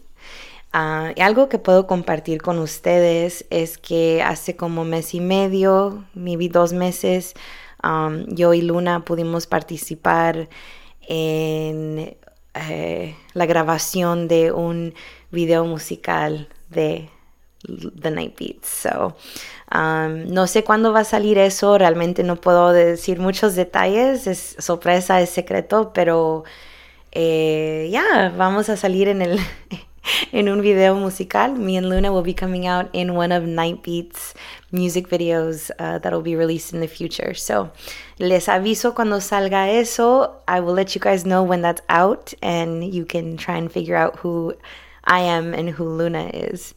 Uh, 0.73 1.13
y 1.15 1.21
algo 1.21 1.49
que 1.49 1.57
puedo 1.57 1.87
compartir 1.87 2.41
con 2.41 2.59
ustedes 2.59 3.45
es 3.49 3.77
que 3.77 4.21
hace 4.21 4.55
como 4.55 4.83
mes 4.83 5.15
y 5.15 5.19
medio, 5.19 6.05
maybe 6.13 6.47
dos 6.47 6.73
meses, 6.73 7.33
um, 7.83 8.25
yo 8.27 8.53
y 8.53 8.61
Luna 8.61 9.03
pudimos 9.03 9.47
participar 9.47 10.47
en 11.07 12.15
eh, 12.69 13.15
la 13.33 13.45
grabación 13.45 14.27
de 14.27 14.51
un 14.51 14.93
video 15.31 15.65
musical 15.65 16.49
de 16.69 17.09
The 18.01 18.11
Night 18.11 18.37
Beats. 18.39 18.67
So, 18.67 19.15
um, 19.73 20.31
no 20.31 20.47
sé 20.47 20.63
cuándo 20.63 20.93
va 20.93 21.01
a 21.01 21.05
salir 21.05 21.37
eso, 21.37 21.77
realmente 21.77 22.23
no 22.23 22.37
puedo 22.37 22.71
decir 22.71 23.19
muchos 23.19 23.55
detalles, 23.55 24.27
es 24.27 24.55
sorpresa, 24.59 25.21
es 25.21 25.29
secreto, 25.29 25.91
pero 25.93 26.43
eh, 27.11 27.89
ya, 27.91 28.33
vamos 28.37 28.69
a 28.69 28.77
salir 28.77 29.07
en 29.07 29.21
el 29.21 29.39
en 30.31 30.47
un 30.47 30.61
video 30.61 30.95
musical. 30.95 31.55
Me 31.55 31.77
and 31.77 31.89
Luna 31.89 32.11
will 32.11 32.23
be 32.23 32.33
coming 32.33 32.67
out 32.67 32.89
in 32.93 33.15
one 33.15 33.31
of 33.31 33.43
Night 33.43 33.83
Beats 33.83 34.33
music 34.71 35.09
videos 35.09 35.71
uh, 35.79 35.99
that 35.99 36.11
will 36.11 36.21
be 36.21 36.35
released 36.35 36.73
in 36.73 36.79
the 36.79 36.87
future. 36.87 37.33
So, 37.33 37.71
les 38.19 38.47
aviso 38.47 38.93
cuando 38.95 39.17
salga 39.19 39.67
eso. 39.67 40.41
I 40.47 40.59
will 40.59 40.73
let 40.73 40.95
you 40.95 41.01
guys 41.01 41.25
know 41.25 41.43
when 41.43 41.61
that's 41.61 41.81
out, 41.89 42.33
and 42.41 42.83
you 42.83 43.05
can 43.05 43.37
try 43.37 43.57
and 43.57 43.71
figure 43.71 43.95
out 43.95 44.17
who 44.19 44.53
I 45.03 45.21
am 45.21 45.53
and 45.53 45.69
who 45.69 45.85
Luna 45.85 46.29
is. 46.33 46.73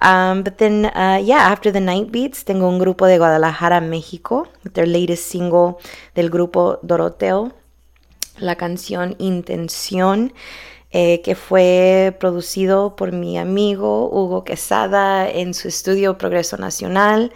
Um, 0.00 0.42
but 0.42 0.58
then, 0.58 0.86
uh, 0.86 1.20
yeah, 1.22 1.50
after 1.50 1.70
the 1.70 1.80
Night 1.80 2.10
Beats, 2.10 2.44
tengo 2.44 2.68
un 2.68 2.78
grupo 2.78 3.06
de 3.06 3.18
Guadalajara, 3.18 3.80
México, 3.80 4.48
with 4.64 4.74
their 4.74 4.86
latest 4.86 5.26
single 5.26 5.80
del 6.14 6.28
grupo 6.28 6.80
Doroteo, 6.82 7.52
la 8.38 8.56
canción 8.56 9.14
Intención. 9.18 10.32
Eh, 10.94 11.22
que 11.22 11.34
fue 11.34 12.14
producido 12.20 12.96
por 12.96 13.12
mi 13.12 13.38
amigo 13.38 14.10
Hugo 14.10 14.44
Quesada 14.44 15.26
en 15.26 15.54
su 15.54 15.68
estudio 15.68 16.18
Progreso 16.18 16.58
Nacional. 16.58 17.32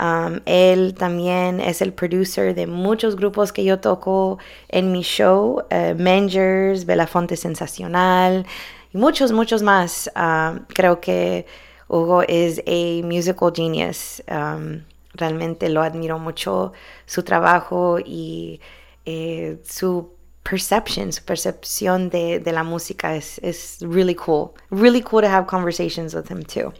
Um, 0.00 0.40
él 0.44 0.94
también 0.98 1.60
es 1.60 1.82
el 1.82 1.92
producer 1.92 2.52
de 2.56 2.66
muchos 2.66 3.14
grupos 3.14 3.52
que 3.52 3.62
yo 3.62 3.78
toco 3.78 4.38
en 4.68 4.90
mi 4.90 5.02
show, 5.02 5.62
uh, 5.70 5.94
Mangers, 5.96 6.84
Belafonte 6.84 7.36
Sensacional 7.36 8.44
y 8.92 8.98
muchos, 8.98 9.30
muchos 9.30 9.62
más. 9.62 10.10
Um, 10.16 10.64
creo 10.74 11.00
que 11.00 11.46
Hugo 11.88 12.22
es 12.22 12.60
a 12.66 13.06
musical 13.06 13.52
genius. 13.54 14.20
Um, 14.28 14.82
realmente 15.14 15.68
lo 15.68 15.82
admiro 15.82 16.18
mucho 16.18 16.72
su 17.06 17.22
trabajo 17.22 17.98
y 18.04 18.60
eh, 19.04 19.58
su 19.64 20.15
perception, 20.48 21.12
su 21.12 21.22
percepción 21.22 22.08
de, 22.08 22.38
de 22.38 22.52
la 22.52 22.62
música 22.62 23.16
es, 23.16 23.38
es 23.42 23.78
really 23.80 24.14
cool. 24.14 24.52
Really 24.70 25.02
cool 25.02 25.22
to 25.22 25.28
have 25.28 25.46
conversations 25.46 26.14
with 26.14 26.30
him 26.30 26.44
too. 26.44 26.72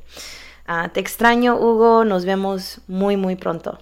Uh, 0.69 0.89
te 0.89 1.01
extraño, 1.01 1.57
Hugo. 1.57 2.05
Nos 2.05 2.25
vemos 2.25 2.81
muy, 2.87 3.17
muy 3.17 3.35
pronto. 3.37 3.79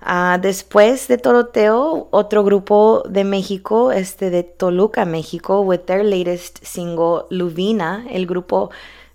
Uh, 0.00 0.38
después 0.40 1.08
de 1.08 1.18
Toroteo, 1.18 2.06
otro 2.12 2.44
grupo 2.44 3.02
de 3.08 3.24
México, 3.24 3.90
este 3.90 4.30
de 4.30 4.44
Toluca, 4.44 5.04
México, 5.04 5.60
with 5.60 5.86
their 5.86 6.04
latest 6.04 6.64
single, 6.64 7.26
Luvina, 7.30 8.06
el 8.10 8.26
grupo 8.26 8.70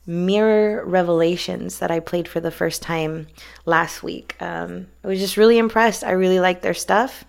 Mirror 0.05 0.85
Revelations 0.85 1.79
that 1.79 1.89
I 1.89 2.01
played 2.01 2.27
for 2.27 2.41
the 2.41 2.51
first 2.51 2.81
time 2.81 3.27
last 3.65 4.03
week. 4.03 4.35
Um, 4.41 4.87
I 5.05 5.07
was 5.07 5.19
just 5.19 5.37
really 5.37 5.57
impressed. 5.57 6.03
I 6.03 6.11
really 6.11 6.41
like 6.41 6.61
their 6.61 6.73
stuff. 6.73 7.23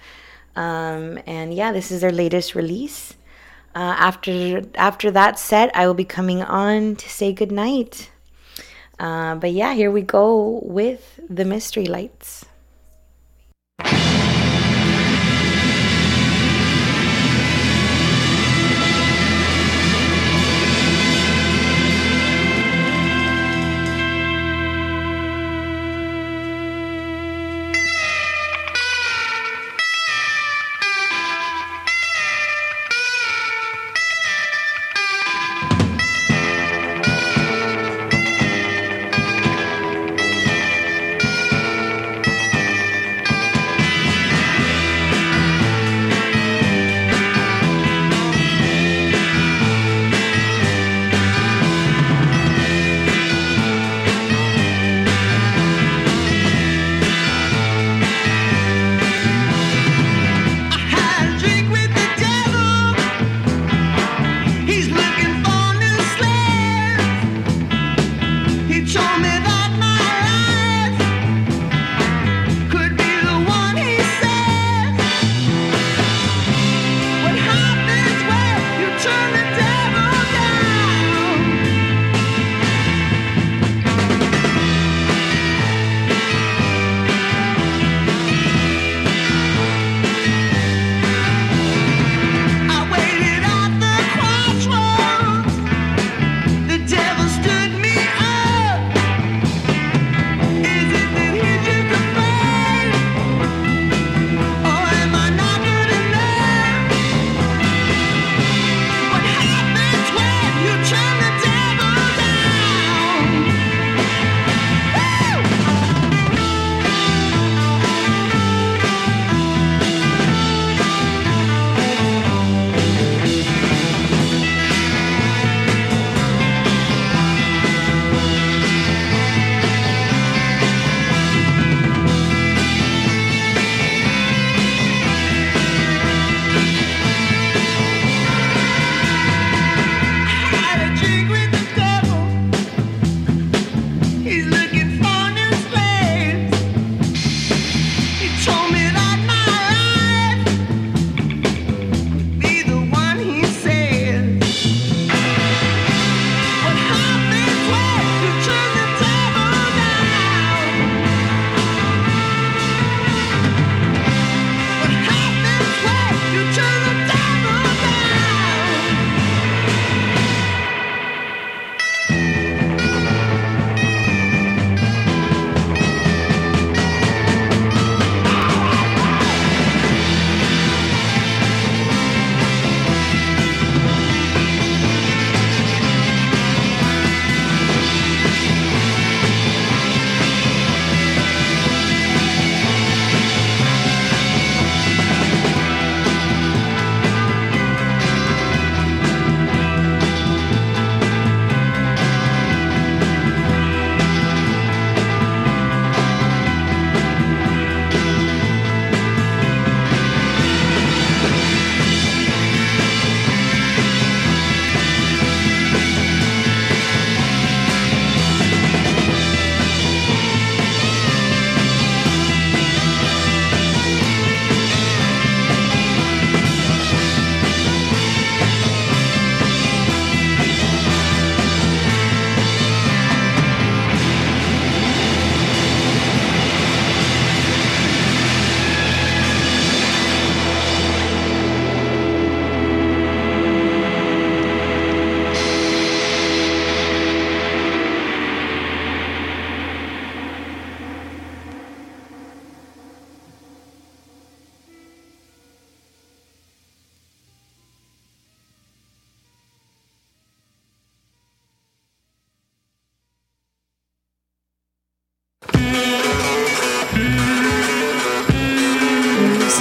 Um, 0.56 1.18
and 1.26 1.52
yeah, 1.52 1.72
this 1.72 1.90
is 1.90 2.01
their 2.01 2.12
latest 2.12 2.55
release. 2.55 3.14
Uh, 3.74 3.94
after 3.98 4.62
after 4.76 5.10
that 5.10 5.39
set, 5.39 5.74
I 5.74 5.86
will 5.86 5.94
be 5.94 6.05
coming 6.05 6.43
on 6.43 6.97
to 6.97 7.09
say 7.09 7.32
goodnight. 7.32 8.10
Uh, 8.98 9.35
but 9.35 9.52
yeah, 9.52 9.74
here 9.74 9.90
we 9.90 10.02
go 10.02 10.60
with 10.62 11.18
the 11.28 11.44
mystery 11.44 11.86
lights. 11.86 12.44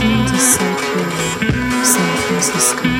to 0.04 0.38
San 0.38 2.18
Francisco. 2.28 2.93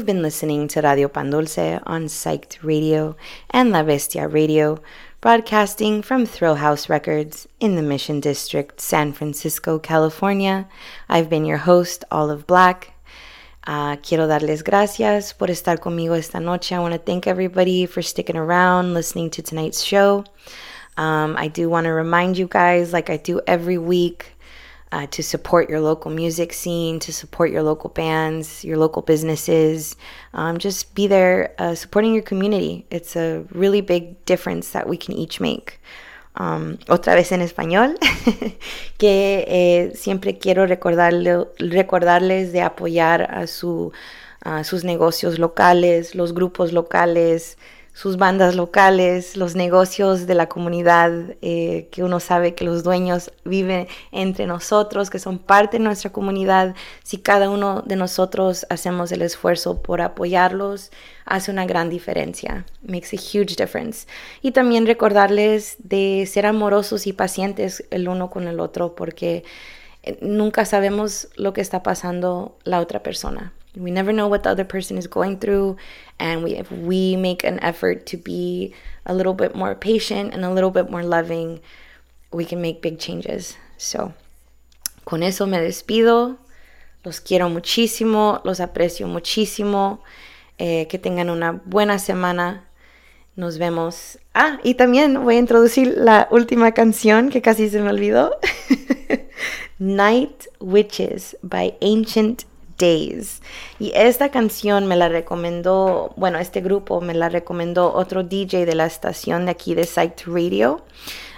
You've 0.00 0.06
been 0.06 0.22
listening 0.22 0.66
to 0.68 0.80
Radio 0.80 1.08
Pan 1.08 1.28
Dulce 1.28 1.78
on 1.84 2.06
Psyched 2.06 2.62
Radio 2.62 3.16
and 3.50 3.70
La 3.70 3.82
Bestia 3.82 4.26
Radio, 4.28 4.78
broadcasting 5.20 6.00
from 6.00 6.24
Thrill 6.24 6.54
House 6.54 6.88
Records 6.88 7.46
in 7.60 7.76
the 7.76 7.82
Mission 7.82 8.18
District, 8.18 8.80
San 8.80 9.12
Francisco, 9.12 9.78
California. 9.78 10.66
I've 11.10 11.28
been 11.28 11.44
your 11.44 11.58
host, 11.58 12.06
Olive 12.10 12.46
Black. 12.46 12.94
Uh, 13.66 13.96
quiero 13.96 14.26
darles 14.26 14.64
gracias 14.64 15.34
por 15.34 15.48
estar 15.48 15.78
conmigo 15.78 16.16
esta 16.16 16.40
noche. 16.40 16.72
I 16.72 16.78
want 16.78 16.94
to 16.94 16.98
thank 16.98 17.26
everybody 17.26 17.84
for 17.84 18.00
sticking 18.00 18.38
around, 18.38 18.94
listening 18.94 19.28
to 19.28 19.42
tonight's 19.42 19.82
show. 19.82 20.24
Um, 20.96 21.36
I 21.36 21.48
do 21.48 21.68
want 21.68 21.84
to 21.84 21.92
remind 21.92 22.38
you 22.38 22.48
guys, 22.48 22.94
like 22.94 23.10
I 23.10 23.18
do 23.18 23.42
every 23.46 23.76
week, 23.76 24.32
uh, 24.92 25.06
to 25.06 25.22
support 25.22 25.70
your 25.70 25.80
local 25.80 26.10
music 26.10 26.52
scene, 26.52 26.98
to 27.00 27.12
support 27.12 27.50
your 27.50 27.62
local 27.62 27.90
bands, 27.90 28.64
your 28.64 28.76
local 28.76 29.02
businesses. 29.02 29.96
Um, 30.34 30.58
just 30.58 30.94
be 30.94 31.06
there 31.06 31.54
uh, 31.58 31.74
supporting 31.74 32.12
your 32.12 32.22
community. 32.22 32.86
It's 32.90 33.16
a 33.16 33.44
really 33.52 33.80
big 33.80 34.24
difference 34.24 34.70
that 34.70 34.88
we 34.88 34.96
can 34.96 35.14
each 35.14 35.40
make. 35.40 35.80
Um, 36.36 36.78
otra 36.88 37.14
vez 37.14 37.32
en 37.32 37.40
español, 37.40 37.98
que 38.98 39.44
eh, 39.48 39.92
siempre 39.94 40.38
quiero 40.38 40.66
recordarle, 40.66 41.46
recordarles 41.58 42.52
de 42.52 42.62
apoyar 42.62 43.22
a, 43.22 43.46
su, 43.46 43.92
a 44.44 44.62
sus 44.62 44.84
negocios 44.84 45.38
locales, 45.38 46.14
los 46.14 46.32
grupos 46.32 46.72
locales, 46.72 47.58
sus 47.92 48.16
bandas 48.16 48.54
locales, 48.54 49.36
los 49.36 49.56
negocios 49.56 50.26
de 50.26 50.34
la 50.34 50.48
comunidad, 50.48 51.36
eh, 51.42 51.88
que 51.90 52.02
uno 52.02 52.20
sabe 52.20 52.54
que 52.54 52.64
los 52.64 52.82
dueños 52.82 53.32
viven 53.44 53.88
entre 54.12 54.46
nosotros, 54.46 55.10
que 55.10 55.18
son 55.18 55.38
parte 55.38 55.78
de 55.78 55.84
nuestra 55.84 56.10
comunidad. 56.10 56.74
Si 57.02 57.18
cada 57.18 57.50
uno 57.50 57.82
de 57.84 57.96
nosotros 57.96 58.64
hacemos 58.70 59.12
el 59.12 59.22
esfuerzo 59.22 59.82
por 59.82 60.00
apoyarlos, 60.00 60.90
hace 61.26 61.50
una 61.50 61.66
gran 61.66 61.90
diferencia. 61.90 62.64
Makes 62.82 63.16
a 63.16 63.20
huge 63.20 63.56
difference. 63.56 64.06
Y 64.40 64.52
también 64.52 64.86
recordarles 64.86 65.76
de 65.78 66.26
ser 66.30 66.46
amorosos 66.46 67.06
y 67.06 67.12
pacientes 67.12 67.84
el 67.90 68.08
uno 68.08 68.30
con 68.30 68.48
el 68.48 68.60
otro, 68.60 68.94
porque 68.94 69.44
eh, 70.02 70.18
nunca 70.22 70.64
sabemos 70.64 71.28
lo 71.36 71.52
que 71.52 71.60
está 71.60 71.82
pasando 71.82 72.56
la 72.64 72.80
otra 72.80 73.02
persona. 73.02 73.52
We 73.76 73.90
never 73.90 74.12
know 74.12 74.28
what 74.28 74.42
the 74.42 74.50
other 74.50 74.64
person 74.64 74.98
is 74.98 75.06
going 75.06 75.38
through. 75.38 75.76
And 76.18 76.42
we, 76.42 76.56
if 76.56 76.70
we 76.70 77.16
make 77.16 77.44
an 77.44 77.60
effort 77.60 78.06
to 78.06 78.16
be 78.16 78.74
a 79.06 79.14
little 79.14 79.34
bit 79.34 79.54
more 79.54 79.74
patient 79.74 80.34
and 80.34 80.44
a 80.44 80.52
little 80.52 80.70
bit 80.70 80.90
more 80.90 81.02
loving, 81.02 81.60
we 82.32 82.44
can 82.44 82.60
make 82.60 82.82
big 82.82 82.98
changes. 82.98 83.56
So, 83.78 84.12
con 85.04 85.22
eso 85.22 85.46
me 85.46 85.58
despido. 85.58 86.38
Los 87.04 87.20
quiero 87.20 87.48
muchísimo, 87.48 88.40
los 88.44 88.60
aprecio 88.60 89.06
muchísimo. 89.06 90.00
Eh, 90.58 90.86
que 90.88 90.98
tengan 90.98 91.30
una 91.30 91.52
buena 91.64 91.98
semana. 91.98 92.64
Nos 93.34 93.56
vemos. 93.56 94.18
Ah, 94.34 94.58
y 94.62 94.74
también 94.74 95.24
voy 95.24 95.36
a 95.36 95.38
introducir 95.38 95.94
la 95.96 96.28
última 96.30 96.72
canción 96.72 97.30
que 97.30 97.40
casi 97.40 97.70
se 97.70 97.80
me 97.80 97.88
olvidó. 97.88 98.36
Night 99.78 100.48
Witches 100.60 101.38
by 101.42 101.74
Ancient 101.80 102.44
Days. 102.80 103.42
Y 103.78 103.92
esta 103.94 104.30
canción 104.30 104.86
me 104.86 104.96
la 104.96 105.08
recomendó, 105.08 106.12
bueno, 106.16 106.38
este 106.38 106.60
grupo 106.62 107.00
me 107.00 107.14
la 107.14 107.28
recomendó 107.28 107.92
otro 107.92 108.24
DJ 108.24 108.64
de 108.66 108.74
la 108.74 108.86
estación 108.86 109.44
de 109.44 109.52
aquí 109.52 109.74
de 109.74 109.84
Psyched 109.84 110.26
Radio. 110.26 110.82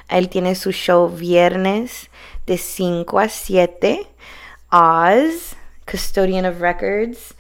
Él 0.09 0.29
tiene 0.29 0.55
su 0.55 0.73
show 0.73 1.09
viernes 1.09 2.09
de 2.47 2.57
5 2.57 3.19
a 3.19 3.29
7. 3.29 4.07
Oz, 4.71 5.57
Custodian 5.85 6.47
of 6.47 6.61
Records. 6.61 7.35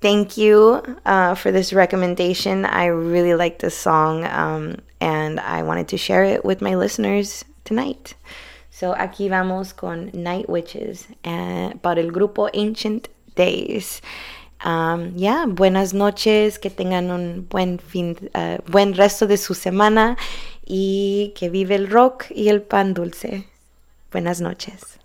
Thank 0.00 0.36
you 0.36 0.82
uh, 1.06 1.34
for 1.34 1.50
this 1.52 1.72
recommendation. 1.72 2.66
I 2.66 2.86
really 2.86 3.34
like 3.34 3.58
this 3.60 3.76
song 3.76 4.24
um, 4.24 4.76
and 5.00 5.40
I 5.40 5.62
wanted 5.62 5.88
to 5.88 5.96
share 5.96 6.24
it 6.24 6.44
with 6.44 6.60
my 6.60 6.74
listeners 6.74 7.44
tonight. 7.64 8.14
So 8.70 8.94
aquí 8.94 9.30
vamos 9.30 9.72
con 9.72 10.10
Night 10.12 10.48
Witches 10.48 11.06
uh, 11.24 11.70
para 11.82 12.00
el 12.00 12.10
grupo 12.10 12.50
Ancient 12.52 13.08
days. 13.36 14.02
Um, 14.64 15.12
yeah, 15.16 15.46
buenas 15.46 15.94
noches, 15.94 16.58
que 16.58 16.70
tengan 16.70 17.10
un 17.10 17.46
buen 17.48 17.78
fin, 17.78 18.16
uh, 18.34 18.58
buen 18.70 18.94
resto 18.94 19.26
de 19.26 19.36
su 19.36 19.54
semana 19.54 20.16
y 20.66 21.32
que 21.36 21.48
vive 21.48 21.76
el 21.76 21.88
rock 21.88 22.24
y 22.30 22.48
el 22.48 22.62
pan 22.62 22.94
dulce. 22.94 23.46
Buenas 24.10 24.40
noches. 24.40 24.98